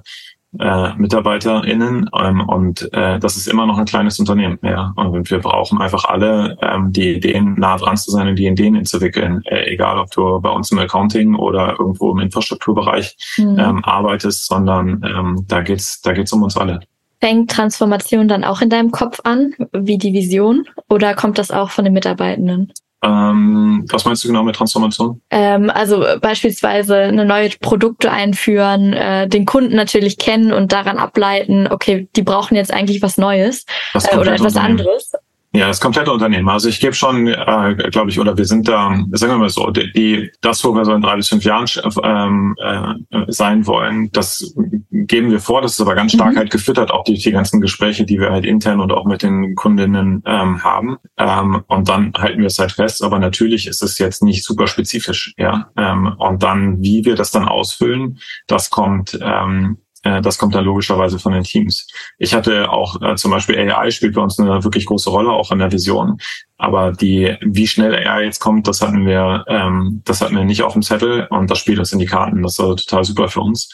[0.61, 4.59] äh, MitarbeiterInnen ähm, und äh, das ist immer noch ein kleines Unternehmen.
[4.62, 4.92] Ja.
[4.97, 8.75] Und wir brauchen einfach alle ähm, die Ideen, nah dran zu sein und die Ideen
[8.75, 9.42] entwickeln.
[9.45, 13.59] Äh, egal, ob du bei uns im Accounting oder irgendwo im Infrastrukturbereich mhm.
[13.59, 16.81] ähm, arbeitest, sondern ähm, da geht's da geht's um uns alle.
[17.21, 21.71] Fängt Transformation dann auch in deinem Kopf an, wie die Vision, oder kommt das auch
[21.71, 22.73] von den Mitarbeitenden?
[23.07, 25.21] Ähm, was meinst du genau mit Transformation?
[25.31, 31.69] Ähm, also beispielsweise eine neue Produkte einführen, äh, den Kunden natürlich kennen und daran ableiten,
[31.69, 33.64] okay, die brauchen jetzt eigentlich was Neues
[33.95, 35.12] äh, oder etwas anderes.
[35.57, 36.51] Ja, das komplette Unternehmen.
[36.51, 39.71] Also ich gebe schon, äh, glaube ich, oder wir sind da, sagen wir mal so,
[39.71, 41.66] die, die das, wo wir so in drei bis fünf Jahren
[42.03, 44.55] ähm, äh, sein wollen, das
[44.90, 45.62] geben wir vor.
[45.62, 46.38] Das ist aber ganz stark mhm.
[46.40, 49.55] halt gefüttert, auch durch die ganzen Gespräche, die wir halt intern und auch mit den
[49.55, 50.99] Kundinnen ähm, haben.
[51.16, 53.03] Ähm, und dann halten wir es halt fest.
[53.03, 55.71] Aber natürlich ist es jetzt nicht super spezifisch, ja.
[55.79, 60.65] Ähm, und dann, wie wir das dann ausfüllen, das kommt ähm, äh, das kommt dann
[60.65, 61.87] logischerweise von den Teams.
[62.19, 65.51] Ich hatte auch äh, zum Beispiel AI spielt bei uns eine wirklich große Rolle, auch
[65.51, 66.19] in der Vision.
[66.59, 70.63] Aber die, wie schnell AI jetzt kommt, das hatten wir, ähm, das hatten wir nicht
[70.63, 72.43] auf dem Zettel und das spielt uns in die Karten.
[72.43, 73.71] Das ist also total super für uns.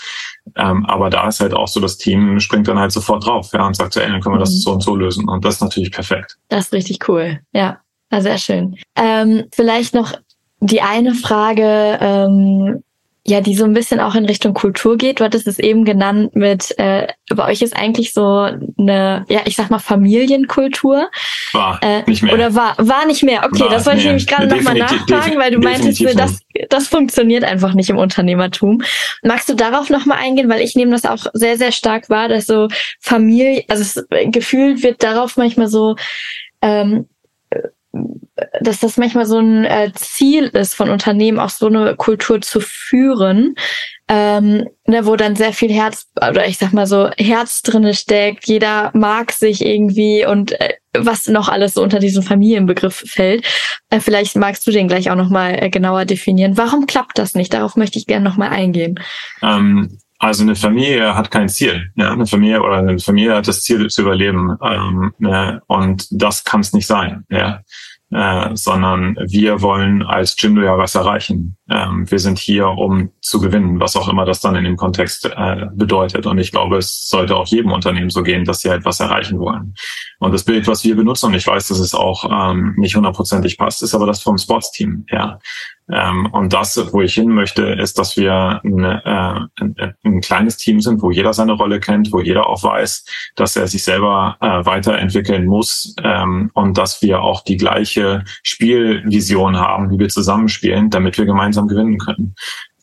[0.57, 3.67] Ähm, aber da ist halt auch so, das Team springt dann halt sofort drauf, ja,
[3.67, 4.61] und sagt so, ey, dann können wir das mhm.
[4.61, 5.29] so und so lösen.
[5.29, 6.39] Und das ist natürlich perfekt.
[6.49, 7.79] Das ist richtig cool, ja.
[8.21, 8.77] Sehr schön.
[8.95, 10.13] Ähm, vielleicht noch
[10.61, 12.83] die eine Frage, ähm,
[13.25, 15.21] ja, die so ein bisschen auch in Richtung Kultur geht.
[15.21, 19.55] Du hattest es eben genannt mit, äh, bei euch ist eigentlich so eine, ja, ich
[19.55, 21.09] sag mal Familienkultur.
[21.53, 22.35] War äh, nicht mehr.
[22.35, 23.45] Oder war, war nicht mehr.
[23.45, 27.45] Okay, war, das wollte ich nämlich gerade nochmal nachfragen, weil du meintest, das, das funktioniert
[27.45, 28.83] einfach nicht im Unternehmertum.
[29.23, 30.49] Magst du darauf nochmal eingehen?
[30.49, 32.67] Weil ich nehme das auch sehr, sehr stark wahr, dass so
[32.99, 35.95] Familie, also es, gefühlt wird darauf manchmal so
[36.61, 37.07] ähm,
[38.61, 42.61] dass das manchmal so ein äh, Ziel ist von Unternehmen, auch so eine Kultur zu
[42.61, 43.55] führen,
[44.09, 48.47] ähm, ne, wo dann sehr viel Herz oder ich sag mal so Herz drinne steckt.
[48.47, 53.47] Jeder mag sich irgendwie und äh, was noch alles so unter diesen Familienbegriff fällt.
[53.91, 56.57] Äh, vielleicht magst du den gleich auch noch mal äh, genauer definieren.
[56.57, 57.53] Warum klappt das nicht?
[57.53, 58.99] Darauf möchte ich gerne noch mal eingehen.
[59.43, 61.91] Ähm also eine Familie hat kein Ziel.
[61.97, 62.13] Ja?
[62.13, 64.57] Eine Familie oder eine Familie hat das Ziel zu überleben.
[64.63, 65.61] Ähm, ne?
[65.67, 67.25] Und das kann es nicht sein.
[67.29, 67.63] Ja?
[68.13, 71.57] Äh, sondern wir wollen als Jindo ja was erreichen.
[71.73, 75.25] Ähm, wir sind hier, um zu gewinnen, was auch immer das dann in dem Kontext
[75.25, 76.27] äh, bedeutet.
[76.27, 79.39] Und ich glaube, es sollte auch jedem Unternehmen so gehen, dass sie etwas halt erreichen
[79.39, 79.75] wollen.
[80.19, 83.57] Und das Bild, was wir benutzen, und ich weiß, dass es auch ähm, nicht hundertprozentig
[83.57, 85.07] passt, ist aber das vom Sportsteam.
[85.11, 85.39] Ja,
[85.91, 90.57] ähm, und das, wo ich hin möchte, ist, dass wir ein, äh, ein, ein, kleines
[90.57, 93.05] Team sind, wo jeder seine Rolle kennt, wo jeder auch weiß,
[93.35, 99.59] dass er sich selber äh, weiterentwickeln muss ähm, und dass wir auch die gleiche Spielvision
[99.59, 102.35] haben, wie wir zusammenspielen, damit wir gemeinsam gewinnen können.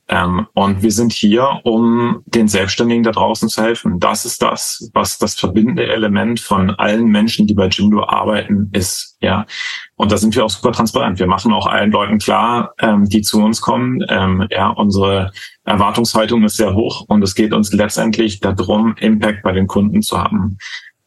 [0.10, 4.00] Ähm, und wir sind hier, um den Selbstständigen da draußen zu helfen.
[4.00, 9.18] Das ist das, was das verbindende Element von allen Menschen, die bei Jimdo arbeiten, ist.
[9.22, 9.46] Ja,
[9.98, 11.20] und da sind wir auch super transparent.
[11.20, 14.04] Wir machen auch allen Leuten klar, ähm, die zu uns kommen.
[14.10, 15.32] Ähm, ja, unsere
[15.64, 20.18] Erwartungshaltung ist sehr hoch und es geht uns letztendlich darum, Impact bei den Kunden zu
[20.18, 20.58] haben.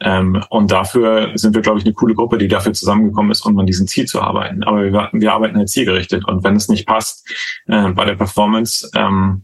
[0.03, 3.59] Ähm, und dafür sind wir, glaube ich, eine coole Gruppe, die dafür zusammengekommen ist, um
[3.59, 4.63] an diesem Ziel zu arbeiten.
[4.65, 6.27] Aber wir, wir arbeiten halt zielgerichtet.
[6.27, 7.29] Und wenn es nicht passt
[7.67, 9.43] äh, bei der Performance, ähm,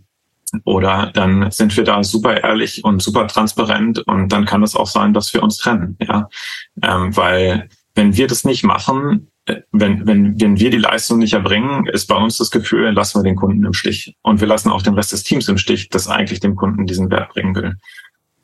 [0.65, 4.87] oder dann sind wir da super ehrlich und super transparent und dann kann es auch
[4.87, 6.29] sein, dass wir uns trennen, ja,
[6.83, 11.35] ähm, weil wenn wir das nicht machen, äh, wenn, wenn, wenn wir die Leistung nicht
[11.35, 14.15] erbringen, ist bei uns das Gefühl, lassen wir den Kunden im Stich.
[14.23, 17.11] Und wir lassen auch den Rest des Teams im Stich, das eigentlich dem Kunden diesen
[17.11, 17.77] Wert bringen will.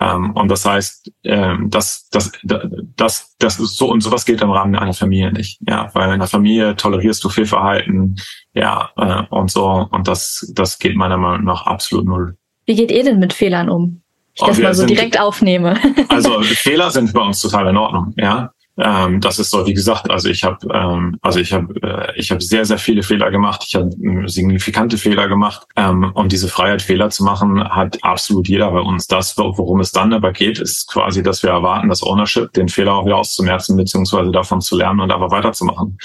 [0.00, 4.50] Ähm, und das heißt, ähm, das, das, das, das ist so und sowas geht im
[4.50, 5.61] Rahmen einer Familie nicht.
[5.68, 8.16] Ja, weil in einer Familie tolerierst du Fehlverhalten,
[8.54, 9.88] ja, äh, und so.
[9.90, 12.37] Und das, das geht meiner Meinung nach absolut null.
[12.66, 14.02] Wie geht ihr denn mit Fehlern um?
[14.35, 15.78] Ich das mal so sind, direkt aufnehme.
[16.09, 18.50] Also Fehler sind bei uns total in Ordnung, ja.
[18.76, 22.30] Ähm, das ist so, wie gesagt, also ich habe, ähm, also ich habe, äh, ich
[22.30, 23.64] habe sehr, sehr viele Fehler gemacht.
[23.66, 25.66] Ich habe äh, signifikante Fehler gemacht.
[25.76, 29.06] Ähm, und diese Freiheit, Fehler zu machen, hat absolut jeder bei uns.
[29.06, 32.94] Das, worum es dann aber geht, ist quasi, dass wir erwarten, das Ownership, den Fehler
[32.94, 35.98] auch wieder auszumerzen, beziehungsweise davon zu lernen und aber weiterzumachen.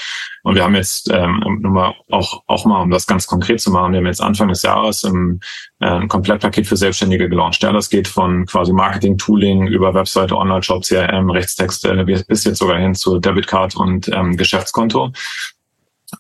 [0.44, 3.72] Und wir haben jetzt ähm, nur mal auch, auch mal, um das ganz konkret zu
[3.72, 5.40] machen, wir haben jetzt Anfang des Jahres im,
[5.80, 7.64] ein Komplettpaket für Selbstständige gelauncht.
[7.64, 12.96] Ja, das geht von quasi Marketing-Tooling über Webseite, Online-Shop, CRM, Rechtstexte bis jetzt sogar hin
[12.96, 15.12] zu Debitcard und ähm, Geschäftskonto.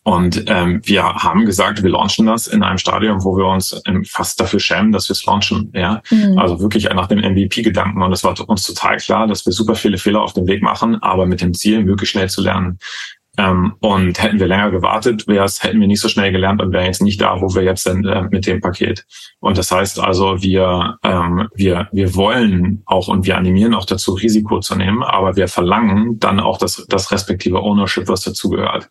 [0.04, 4.06] Und ähm, wir haben gesagt, wir launchen das in einem Stadium, wo wir uns ähm,
[4.06, 5.72] fast dafür schämen, dass wir es launchen.
[5.74, 6.38] Ja, mhm.
[6.38, 8.02] also wirklich nach dem MVP-Gedanken.
[8.02, 11.02] Und es war uns total klar, dass wir super viele Fehler auf dem Weg machen,
[11.02, 12.78] aber mit dem Ziel, wirklich schnell zu lernen.
[13.38, 16.74] Ähm, und hätten wir länger gewartet, wäre es, hätten wir nicht so schnell gelernt und
[16.74, 19.06] wären jetzt nicht da, wo wir jetzt sind äh, mit dem Paket.
[19.40, 24.14] Und das heißt also, wir, ähm, wir, wir wollen auch und wir animieren auch dazu,
[24.14, 28.90] Risiko zu nehmen, aber wir verlangen dann auch das, das respektive Ownership, was dazugehört.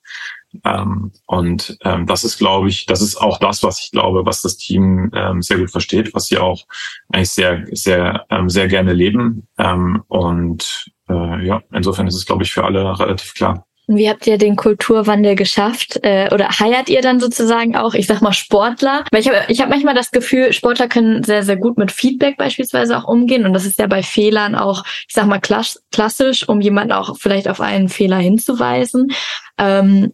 [0.65, 4.43] Ähm, und ähm, das ist, glaube ich, das ist auch das, was ich glaube, was
[4.43, 6.65] das Team ähm, sehr gut versteht, was sie auch
[7.13, 9.47] eigentlich sehr, sehr, ähm, sehr gerne leben.
[9.59, 13.68] Ähm, und äh, ja, insofern ist es, glaube ich, für alle relativ klar.
[13.91, 15.99] Wie habt ihr den Kulturwandel geschafft?
[16.03, 19.05] Äh, oder heiert ihr dann sozusagen auch, ich sag mal, Sportler?
[19.11, 22.37] Weil ich habe ich hab manchmal das Gefühl, Sportler können sehr, sehr gut mit Feedback
[22.37, 23.47] beispielsweise auch umgehen.
[23.47, 27.49] Und das ist ja bei Fehlern auch, ich sag mal, klassisch, um jemanden auch vielleicht
[27.49, 29.11] auf einen Fehler hinzuweisen.
[29.59, 30.13] Ähm,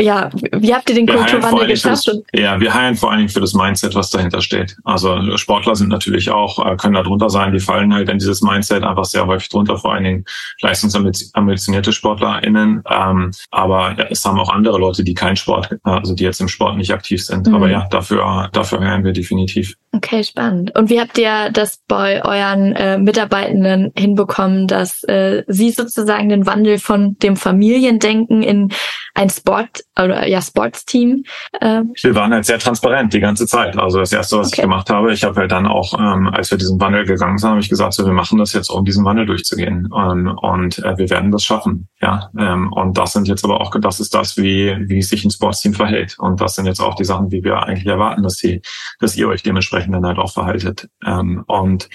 [0.00, 2.08] ja, wie habt ihr den Kulturwandel geschafft?
[2.08, 4.76] Das, ja, wir heilen vor allen Dingen für das Mindset, was dahinter steht.
[4.84, 8.42] Also Sportler sind natürlich auch, äh, können da drunter sein, die fallen halt in dieses
[8.42, 10.24] Mindset einfach sehr häufig drunter, vor allen Dingen
[10.60, 12.82] leistungsambitionierte SportlerInnen.
[12.90, 16.48] Ähm, aber ja, es haben auch andere Leute, die kein Sport, also die jetzt im
[16.48, 17.46] Sport nicht aktiv sind.
[17.46, 17.54] Mhm.
[17.54, 19.76] Aber ja, dafür, dafür heilen wir definitiv.
[19.96, 20.76] Okay, spannend.
[20.76, 26.44] Und wie habt ihr das bei euren äh, Mitarbeitenden hinbekommen, dass äh, sie sozusagen den
[26.44, 28.72] Wandel von dem Familiendenken in
[29.16, 31.24] ein Sport oder ja Sportsteam?
[31.60, 33.76] Äh wir waren halt sehr transparent die ganze Zeit.
[33.78, 34.56] Also das erste, was okay.
[34.56, 37.50] ich gemacht habe, ich habe halt dann auch, ähm, als wir diesen Wandel gegangen sind,
[37.50, 40.98] habe ich gesagt, so wir machen das jetzt, um diesen Wandel durchzugehen und, und äh,
[40.98, 41.88] wir werden das schaffen.
[42.00, 45.30] Ja, ähm, und das sind jetzt aber auch, das ist das, wie wie sich ein
[45.30, 48.60] Sportsteam verhält und das sind jetzt auch die Sachen, wie wir eigentlich erwarten, dass sie,
[49.00, 50.88] dass ihr euch dementsprechend dann halt auch verhaltet.
[51.04, 51.88] Ähm, und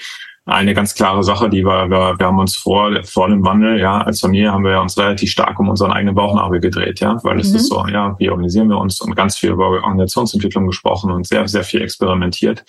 [0.45, 4.01] eine ganz klare Sache, die wir, wir, wir haben uns vor, vor dem Wandel, ja,
[4.01, 7.51] als Familie haben wir uns relativ stark um unseren eigenen Bauchnabel gedreht, ja, weil es
[7.51, 7.56] mhm.
[7.58, 11.47] ist so, ja, wie organisieren wir uns und ganz viel über Organisationsentwicklung gesprochen und sehr,
[11.47, 12.63] sehr viel experimentiert.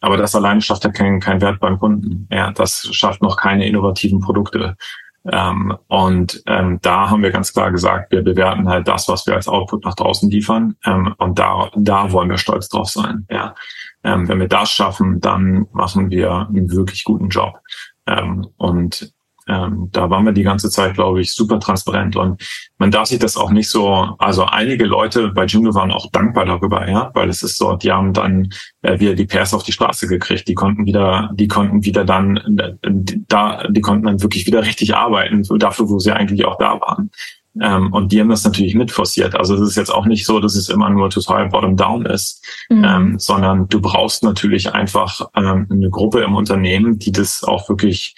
[0.00, 2.28] Aber das alleine schafft ja keinen kein Wert beim Kunden.
[2.30, 4.76] Ja, das schafft noch keine innovativen Produkte.
[5.30, 9.34] Ähm, und ähm, da haben wir ganz klar gesagt, wir bewerten halt das, was wir
[9.34, 10.76] als Output nach draußen liefern.
[10.84, 13.26] Ähm, und da, da wollen wir stolz drauf sein.
[13.28, 13.54] Ja.
[14.04, 17.58] Ähm, wenn wir das schaffen, dann machen wir einen wirklich guten Job.
[18.06, 19.12] Ähm, und
[19.48, 22.42] ähm, da waren wir die ganze Zeit, glaube ich, super transparent und
[22.76, 26.44] man darf sich das auch nicht so, also einige Leute bei Jimdo waren auch dankbar
[26.44, 28.50] darüber, ja, weil es ist so, die haben dann
[28.82, 32.36] äh, wieder die Pairs auf die Straße gekriegt, die konnten wieder, die konnten wieder dann
[32.58, 32.74] äh,
[33.28, 37.10] da, die konnten dann wirklich wieder richtig arbeiten, dafür, wo sie eigentlich auch da waren.
[37.60, 39.34] Ähm, und die haben das natürlich mitforciert.
[39.34, 42.84] Also es ist jetzt auch nicht so, dass es immer nur total bottom-down ist, mhm.
[42.84, 48.14] ähm, sondern du brauchst natürlich einfach ähm, eine Gruppe im Unternehmen, die das auch wirklich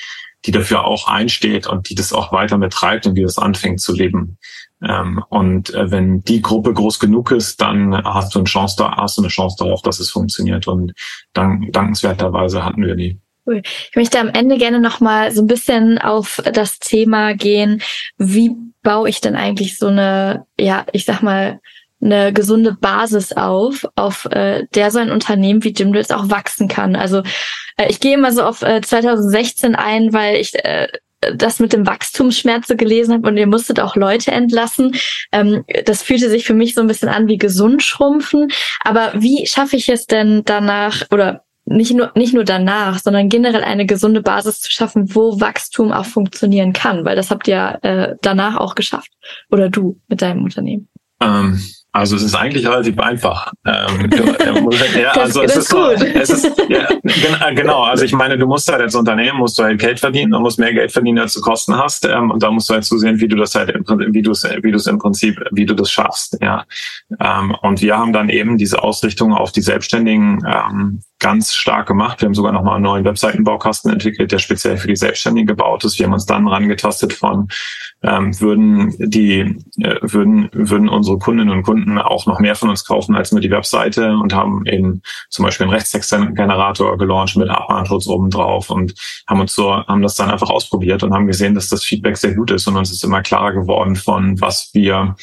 [0.46, 3.92] die dafür auch einsteht und die das auch weiter betreibt und die das anfängt zu
[3.92, 4.38] leben.
[4.82, 8.96] Ähm, und äh, wenn die Gruppe groß genug ist, dann hast du eine Chance da,
[8.96, 10.66] hast du eine Chance darauf, dass es funktioniert.
[10.66, 10.94] Und
[11.34, 13.20] dank, dankenswerterweise hatten wir die.
[13.50, 13.62] Cool.
[13.64, 17.82] Ich möchte am Ende gerne noch mal so ein bisschen auf das Thema gehen.
[18.16, 18.52] Wie
[18.84, 21.60] baue ich denn eigentlich so eine, ja, ich sag mal,
[22.00, 26.94] eine gesunde Basis auf, auf äh, der so ein Unternehmen wie jetzt auch wachsen kann.
[26.94, 27.22] Also
[27.76, 30.86] äh, ich gehe mal so auf äh, 2016 ein, weil ich äh,
[31.20, 34.94] das mit dem Wachstumsschmerz so gelesen habe und ihr musstet auch Leute entlassen.
[35.32, 38.50] Ähm, das fühlte sich für mich so ein bisschen an wie gesund schrumpfen.
[38.82, 43.62] Aber wie schaffe ich es denn danach oder nicht nur, nicht nur danach, sondern generell
[43.62, 47.04] eine gesunde Basis zu schaffen, wo Wachstum auch funktionieren kann?
[47.04, 49.10] Weil das habt ihr äh, danach auch geschafft.
[49.50, 50.88] Oder du mit deinem Unternehmen.
[51.20, 51.60] Ähm,
[51.92, 53.52] also es ist eigentlich relativ einfach.
[53.66, 54.16] Ähm, du,
[54.98, 56.00] ja, also es ist, gut.
[56.14, 57.82] es ist ja, äh, genau.
[57.82, 60.58] Also ich meine, du musst halt als Unternehmen musst du halt Geld verdienen, du musst
[60.58, 63.26] mehr Geld verdienen, als du Kosten hast, ähm, und da musst du halt zusehen, wie
[63.26, 65.90] du das halt, im, wie du es, wie du es im Prinzip, wie du das
[65.90, 66.38] schaffst.
[66.40, 66.64] Ja.
[67.20, 72.20] Ähm, und wir haben dann eben diese Ausrichtung auf die Selbstständigen ähm, ganz stark gemacht.
[72.20, 75.98] Wir haben sogar nochmal einen neuen Webseitenbaukasten entwickelt, der speziell für die Selbstständigen gebaut ist.
[75.98, 77.48] Wir haben uns dann rangetastet von,
[78.02, 79.40] ähm, würden die,
[79.78, 83.42] äh, würden, würden unsere Kundinnen und Kunden auch noch mehr von uns kaufen als nur
[83.42, 88.94] die Webseite und haben eben zum Beispiel einen Rechtstextgenerator gelauncht mit Abmahnschutz oben drauf und
[89.28, 92.34] haben uns so, haben das dann einfach ausprobiert und haben gesehen, dass das Feedback sehr
[92.34, 95.14] gut ist und uns ist immer klarer geworden von was wir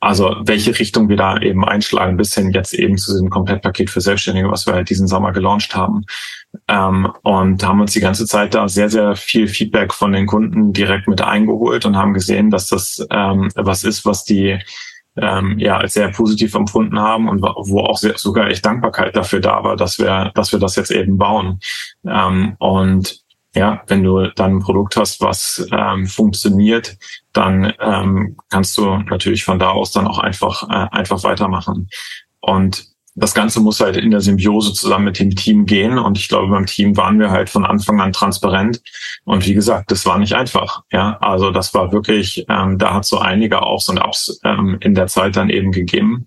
[0.00, 4.00] also welche Richtung wir da eben einschlagen, bis hin jetzt eben zu diesem Komplettpaket für
[4.00, 6.04] Selbstständige, was wir halt diesen Sommer gelauncht haben.
[6.68, 10.72] Ähm, und haben uns die ganze Zeit da sehr, sehr viel Feedback von den Kunden
[10.72, 14.58] direkt mit eingeholt und haben gesehen, dass das ähm, was ist, was die
[15.16, 19.40] ähm, ja als sehr positiv empfunden haben und wo auch sehr, sogar echt Dankbarkeit dafür
[19.40, 21.58] da war, dass wir, dass wir das jetzt eben bauen.
[22.06, 23.20] Ähm, und
[23.54, 26.98] ja, wenn du dann ein Produkt hast, was ähm, funktioniert,
[27.32, 31.88] dann ähm, kannst du natürlich von da aus dann auch einfach äh, einfach weitermachen.
[32.40, 32.87] Und
[33.18, 35.98] das Ganze muss halt in der Symbiose zusammen mit dem Team gehen.
[35.98, 38.80] Und ich glaube, beim Team waren wir halt von Anfang an transparent.
[39.24, 40.82] Und wie gesagt, das war nicht einfach.
[40.92, 44.94] Ja, also das war wirklich, ähm, da hat so einige Aufs und Ups ähm, in
[44.94, 46.26] der Zeit dann eben gegeben.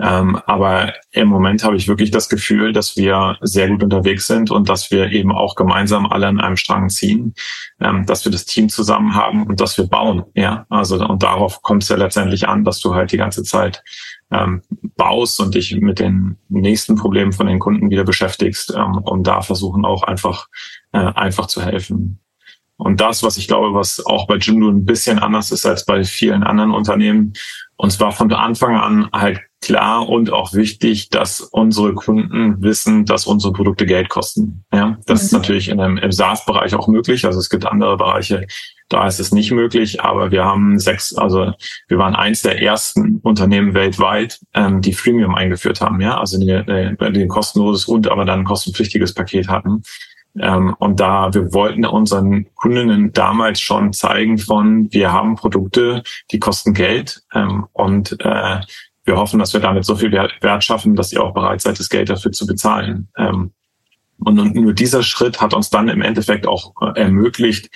[0.00, 4.50] Ähm, aber im Moment habe ich wirklich das Gefühl, dass wir sehr gut unterwegs sind
[4.50, 7.34] und dass wir eben auch gemeinsam alle an einem Strang ziehen,
[7.80, 10.24] ähm, dass wir das Team zusammen haben und dass wir bauen.
[10.34, 13.82] Ja, also und darauf kommt es ja letztendlich an, dass du halt die ganze Zeit
[14.32, 14.62] ähm,
[14.96, 19.42] baust und dich mit den nächsten Problemen von den Kunden wieder beschäftigst, ähm, um da
[19.42, 20.48] versuchen auch einfach
[20.92, 22.18] äh, einfach zu helfen.
[22.76, 26.02] Und das, was ich glaube, was auch bei Jimdo ein bisschen anders ist als bei
[26.02, 27.32] vielen anderen Unternehmen,
[27.76, 33.26] und zwar von Anfang an halt klar und auch wichtig, dass unsere Kunden wissen, dass
[33.26, 34.64] unsere Produkte Geld kosten.
[34.72, 35.26] Ja, das mhm.
[35.26, 37.24] ist natürlich in einem, im SaaS-Bereich auch möglich.
[37.24, 38.46] Also es gibt andere Bereiche,
[38.92, 40.02] da ist es nicht möglich.
[40.02, 41.52] Aber wir haben sechs, also
[41.88, 46.00] wir waren eins der ersten Unternehmen weltweit, ähm, die Freemium eingeführt haben.
[46.00, 49.82] Ja, also die, die, die kostenloses und aber dann ein kostenpflichtiges Paket hatten.
[50.38, 56.38] Ähm, und da wir wollten unseren Kundinnen damals schon zeigen von, wir haben Produkte, die
[56.38, 58.60] kosten Geld ähm, und äh,
[59.04, 61.78] wir hoffen, dass wir damit so viel Wert, Wert schaffen, dass ihr auch bereit seid,
[61.78, 63.08] das Geld dafür zu bezahlen.
[63.18, 63.50] Ähm,
[64.24, 67.68] Und nur dieser Schritt hat uns dann im Endeffekt auch äh, ermöglicht,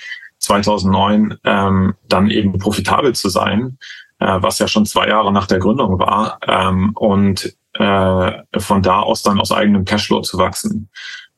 [0.47, 3.77] 2009 ähm, dann eben profitabel zu sein,
[4.19, 9.01] äh, was ja schon zwei Jahre nach der Gründung war ähm, und äh, von da
[9.01, 10.89] aus dann aus eigenem Cashflow zu wachsen.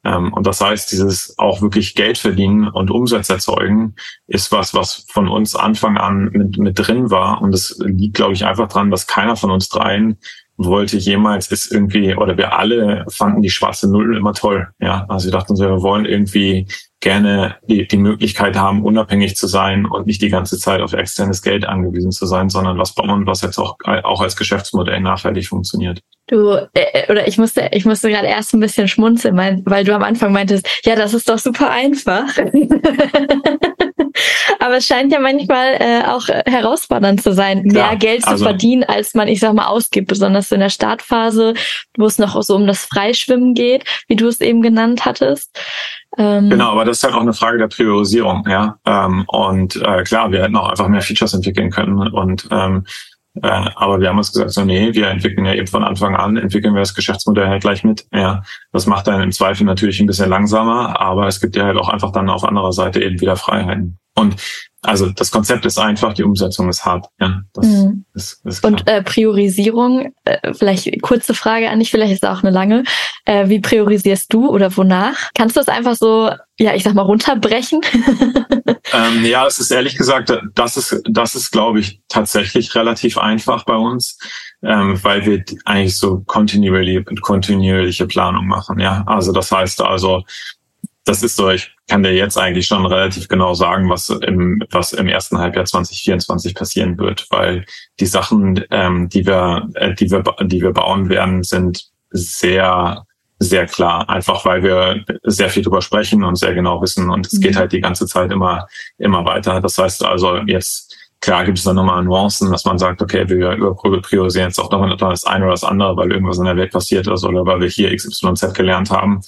[0.05, 3.95] Ähm, und das heißt, dieses auch wirklich Geld verdienen und Umsatz erzeugen,
[4.27, 7.41] ist was, was von uns Anfang an mit, mit drin war.
[7.41, 10.17] Und es liegt, glaube ich, einfach dran, dass keiner von uns dreien
[10.59, 14.67] wollte jemals ist irgendwie, oder wir alle fanden die schwarze Null immer toll.
[14.79, 16.67] Ja, also wir dachten so, wir wollen irgendwie
[17.01, 21.41] gerne die, die Möglichkeit haben, unabhängig zu sein und nicht die ganze Zeit auf externes
[21.41, 26.01] Geld angewiesen zu sein, sondern was bauen, was jetzt auch, auch als Geschäftsmodell nachhaltig funktioniert.
[26.27, 29.95] Du, äh, oder ich musste, ich musste gerade erst ein bisschen schmunzeln, mein, weil du
[29.95, 32.37] am Anfang meintest, ja, das ist doch super einfach.
[34.59, 38.43] Aber es scheint ja manchmal äh, auch herausfordernd zu sein, Klar, mehr Geld zu also,
[38.43, 41.53] verdienen, als man, ich sag mal, ausgibt, besonders in der Startphase,
[41.97, 45.59] wo es noch so um das Freischwimmen geht, wie du es eben genannt hattest.
[46.17, 48.77] Ähm, genau, aber das ist halt auch eine Frage der Priorisierung, ja.
[48.85, 52.85] Ähm, und äh, klar, wir hätten auch einfach mehr Features entwickeln können und ähm,
[53.41, 56.35] äh, aber wir haben uns gesagt, so nee, wir entwickeln ja eben von Anfang an,
[56.35, 58.05] entwickeln wir das Geschäftsmodell halt gleich mit.
[58.11, 58.41] Ja,
[58.71, 61.89] das macht dann im Zweifel natürlich ein bisschen langsamer, aber es gibt ja halt auch
[61.89, 63.99] einfach dann auf anderer Seite eben wieder Freiheiten.
[64.15, 64.35] Und
[64.81, 67.07] also das Konzept ist einfach, die Umsetzung ist hart.
[67.19, 68.05] Ja, das mhm.
[68.13, 68.63] ist, ist.
[68.63, 72.85] Und äh, Priorisierung, äh, vielleicht kurze Frage an dich, vielleicht ist auch eine lange.
[73.25, 75.31] Äh, wie priorisierst du oder wonach?
[75.35, 77.81] Kannst du es einfach so, ja, ich sag mal, runterbrechen?
[78.93, 83.65] ähm, ja, es ist ehrlich gesagt, das ist, das ist, glaube ich, tatsächlich relativ einfach
[83.65, 84.17] bei uns,
[84.63, 88.79] ähm, weil wir eigentlich so kontinuierliche, kontinuierliche Planung machen.
[88.79, 90.23] Ja, also das heißt also,
[91.05, 94.93] das ist so, ich kann dir jetzt eigentlich schon relativ genau sagen, was im, was
[94.93, 97.65] im ersten Halbjahr 2024 passieren wird, weil
[97.99, 103.05] die Sachen, ähm, die wir, äh, die wir, die wir bauen werden, sind sehr,
[103.39, 104.09] sehr klar.
[104.09, 107.41] Einfach weil wir sehr viel drüber sprechen und sehr genau wissen und es mhm.
[107.41, 109.61] geht halt die ganze Zeit immer, immer weiter.
[109.61, 110.88] Das heißt also jetzt
[111.21, 113.57] Klar gibt es dann nochmal Nuancen, dass man sagt, okay, wir
[114.01, 117.07] priorisieren jetzt auch nochmal das eine oder das andere, weil irgendwas in der Welt passiert
[117.07, 119.19] ist oder weil wir hier XYZ gelernt haben.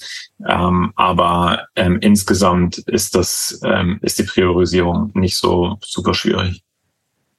[0.48, 6.62] Ähm, aber ähm, insgesamt ist das, ähm, ist die Priorisierung nicht so super schwierig.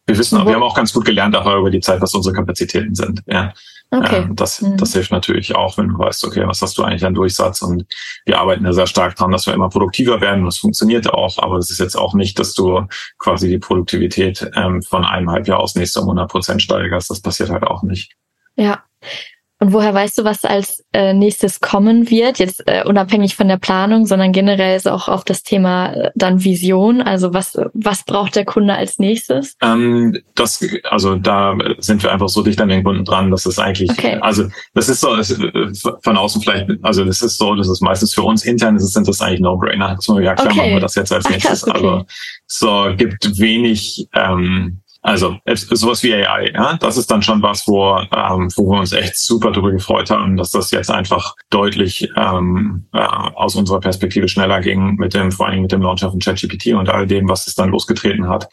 [0.05, 2.93] Wir wissen, wir haben auch ganz gut gelernt, auch über die Zeit, was unsere Kapazitäten
[2.93, 3.23] sind.
[3.25, 3.53] Ja.
[3.93, 4.23] Okay.
[4.23, 4.75] Ähm, das, mhm.
[4.77, 7.61] das hilft natürlich auch, wenn du weißt, okay, was hast du eigentlich an Durchsatz?
[7.61, 7.85] Und
[8.25, 10.45] wir arbeiten ja sehr stark dran, dass wir immer produktiver werden.
[10.45, 12.87] Das funktioniert auch, aber es ist jetzt auch nicht, dass du
[13.19, 17.11] quasi die Produktivität ähm, von einem Halbjahr aus nächstes um 100 Prozent steigerst.
[17.11, 18.13] Das passiert halt auch nicht.
[18.55, 18.83] Ja.
[19.59, 22.37] Und woher weißt du, was als äh, nächstes kommen wird?
[22.39, 26.43] Jetzt äh, unabhängig von der Planung, sondern generell ist auch auf das Thema äh, dann
[26.43, 27.01] Vision.
[27.01, 29.55] Also was, was braucht der Kunde als nächstes?
[29.61, 33.57] Ähm, das, also da sind wir einfach so dicht an den Kunden dran, dass es
[33.57, 34.17] eigentlich, okay.
[34.19, 35.33] also das ist so, das,
[36.01, 39.07] von außen vielleicht, also das ist so, das ist meistens für uns intern, das sind
[39.07, 39.97] das eigentlich No-Brainer.
[40.21, 40.57] Ja klar, okay.
[40.57, 41.63] machen wir das jetzt als nächstes.
[41.63, 41.87] Ach, krass, okay.
[41.87, 42.05] Also
[42.47, 47.97] so gibt wenig, ähm, also sowas wie AI, ja, das ist dann schon was, wo,
[47.97, 52.85] ähm, wo wir uns echt super darüber gefreut haben, dass das jetzt einfach deutlich ähm,
[52.93, 56.67] äh, aus unserer Perspektive schneller ging mit dem, vor allem mit dem Launch von ChatGPT
[56.67, 58.47] und all dem, was es dann losgetreten hat.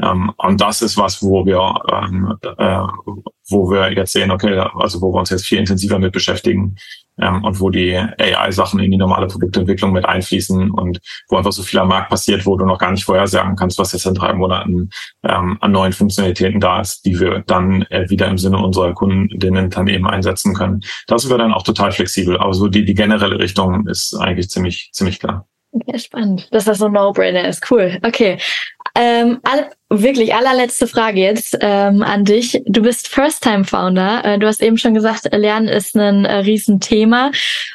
[0.00, 2.86] Ähm, und das ist was, wo wir, ähm, äh,
[3.48, 6.76] wo wir jetzt sehen, okay, also wo wir uns jetzt viel intensiver mit beschäftigen,
[7.20, 11.62] ähm, und wo die AI-Sachen in die normale Produktentwicklung mit einfließen und wo einfach so
[11.62, 14.32] viel am Markt passiert, wo du noch gar nicht vorhersagen kannst, was jetzt in drei
[14.32, 14.90] Monaten
[15.22, 19.70] ähm, an neuen Funktionalitäten da ist, die wir dann äh, wieder im Sinne unserer Kundinnen
[19.70, 20.82] dann eben einsetzen können.
[21.06, 22.38] Da sind wir dann auch total flexibel.
[22.38, 25.46] Aber so die, die generelle Richtung ist eigentlich ziemlich, ziemlich klar.
[25.72, 27.70] Okay, spannend, dass das so ein No-Brainer ist.
[27.70, 27.98] Cool.
[28.02, 28.38] Okay.
[28.94, 32.60] Ähm, all, wirklich allerletzte Frage jetzt ähm, an dich.
[32.66, 34.24] Du bist First-Time-Founder.
[34.24, 37.30] Äh, du hast eben schon gesagt, Lernen ist ein äh, Riesenthema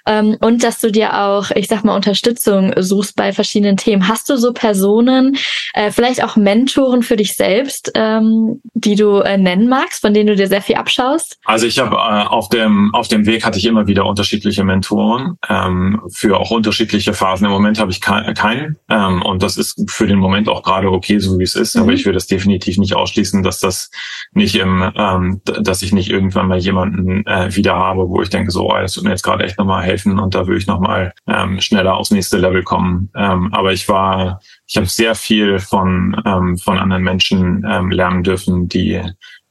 [0.06, 4.08] ähm, und dass du dir auch, ich sag mal, Unterstützung suchst bei verschiedenen Themen.
[4.10, 5.38] Hast du so Personen,
[5.74, 10.28] äh, vielleicht auch Mentoren für dich selbst, ähm, die du äh, nennen magst, von denen
[10.28, 11.38] du dir sehr viel abschaust?
[11.46, 15.38] Also ich habe äh, auf dem auf dem Weg hatte ich immer wieder unterschiedliche Mentoren
[15.48, 17.46] ähm, für auch unterschiedliche Phasen.
[17.46, 21.20] Im Moment habe ich keinen ähm, und das ist für den Moment auch gerade okay,
[21.20, 21.76] so wie es ist.
[21.76, 22.01] Mhm.
[22.02, 23.92] Ich würde es definitiv nicht ausschließen, dass das
[24.32, 28.50] nicht im, ähm, dass ich nicht irgendwann mal jemanden äh, wieder habe, wo ich denke,
[28.50, 31.14] so, oh, das wird mir jetzt gerade echt nochmal helfen und da will ich nochmal
[31.28, 33.12] ähm, schneller aufs nächste Level kommen.
[33.16, 38.24] Ähm, aber ich war, ich habe sehr viel von, ähm, von anderen Menschen ähm, lernen
[38.24, 39.00] dürfen, die,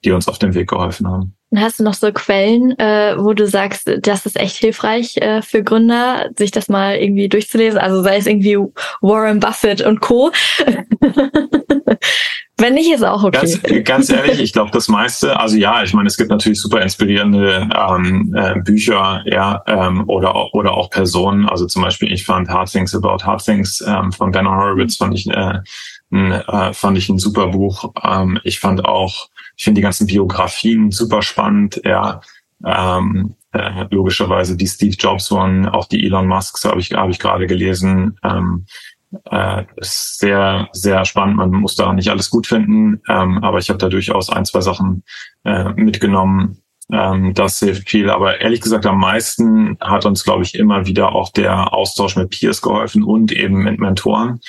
[0.04, 1.36] die uns auf dem Weg geholfen haben.
[1.56, 5.64] Hast du noch so Quellen, äh, wo du sagst, das ist echt hilfreich äh, für
[5.64, 7.78] Gründer, sich das mal irgendwie durchzulesen?
[7.78, 8.56] Also sei es irgendwie
[9.00, 10.30] Warren Buffett und Co.
[12.60, 13.38] Wenn nicht, ist auch okay.
[13.40, 16.82] Ganz, ganz ehrlich, ich glaube, das meiste, also ja, ich meine, es gibt natürlich super
[16.82, 21.48] inspirierende ähm, äh, Bücher, ja, ähm, oder, oder auch Personen.
[21.48, 25.14] Also zum Beispiel, ich fand Hard Things About Hard Things ähm, von Ben Horowitz fand
[25.14, 25.58] ich, äh,
[26.12, 27.92] äh, fand ich ein super Buch.
[28.04, 29.30] Ähm, ich fand auch,
[29.60, 32.22] ich finde die ganzen Biografien super spannend, ja.
[32.64, 37.18] Ähm, äh, logischerweise die Steve Jobs One, auch die Elon Musks habe ich, habe ich
[37.18, 38.18] gerade gelesen.
[38.24, 38.64] Ähm,
[39.30, 41.36] äh, sehr, sehr spannend.
[41.36, 44.62] Man muss da nicht alles gut finden, ähm, aber ich habe da durchaus ein, zwei
[44.62, 45.04] Sachen
[45.44, 46.59] äh, mitgenommen.
[46.92, 48.10] Ähm, das hilft viel.
[48.10, 52.30] Aber ehrlich gesagt, am meisten hat uns, glaube ich, immer wieder auch der Austausch mit
[52.30, 54.40] Peers geholfen und eben mit Mentoren,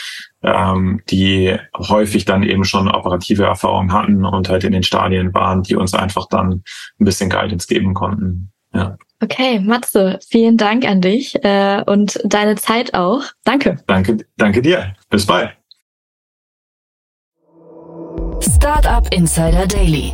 [0.43, 5.63] ähm, die häufig dann eben schon operative Erfahrungen hatten und halt in den Stadien waren,
[5.63, 6.63] die uns einfach dann
[6.99, 8.51] ein bisschen Guidance geben konnten.
[8.73, 8.97] Ja.
[9.21, 13.21] Okay, Matze, vielen Dank an dich äh, und deine Zeit auch.
[13.43, 13.77] Danke.
[13.85, 14.95] Danke, danke dir.
[15.09, 15.51] Bis bald.
[18.41, 20.13] Startup Insider Daily,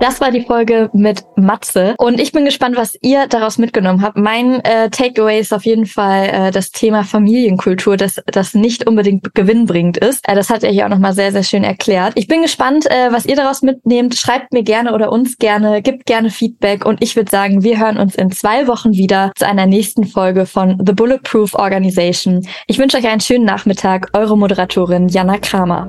[0.00, 4.16] Das war die Folge mit Matze und ich bin gespannt, was ihr daraus mitgenommen habt.
[4.16, 9.34] Mein äh, Takeaway ist auf jeden Fall äh, das Thema Familienkultur, dass das nicht unbedingt
[9.34, 10.20] gewinnbringend ist.
[10.28, 12.12] Äh, das hat er hier auch nochmal sehr, sehr schön erklärt.
[12.14, 14.14] Ich bin gespannt, äh, was ihr daraus mitnehmt.
[14.14, 17.98] Schreibt mir gerne oder uns gerne, gibt gerne Feedback und ich würde sagen, wir hören
[17.98, 22.46] uns in zwei Wochen wieder zu einer nächsten Folge von The Bulletproof Organization.
[22.68, 24.10] Ich wünsche euch einen schönen Nachmittag.
[24.12, 25.88] Eure Moderatorin Jana Kramer.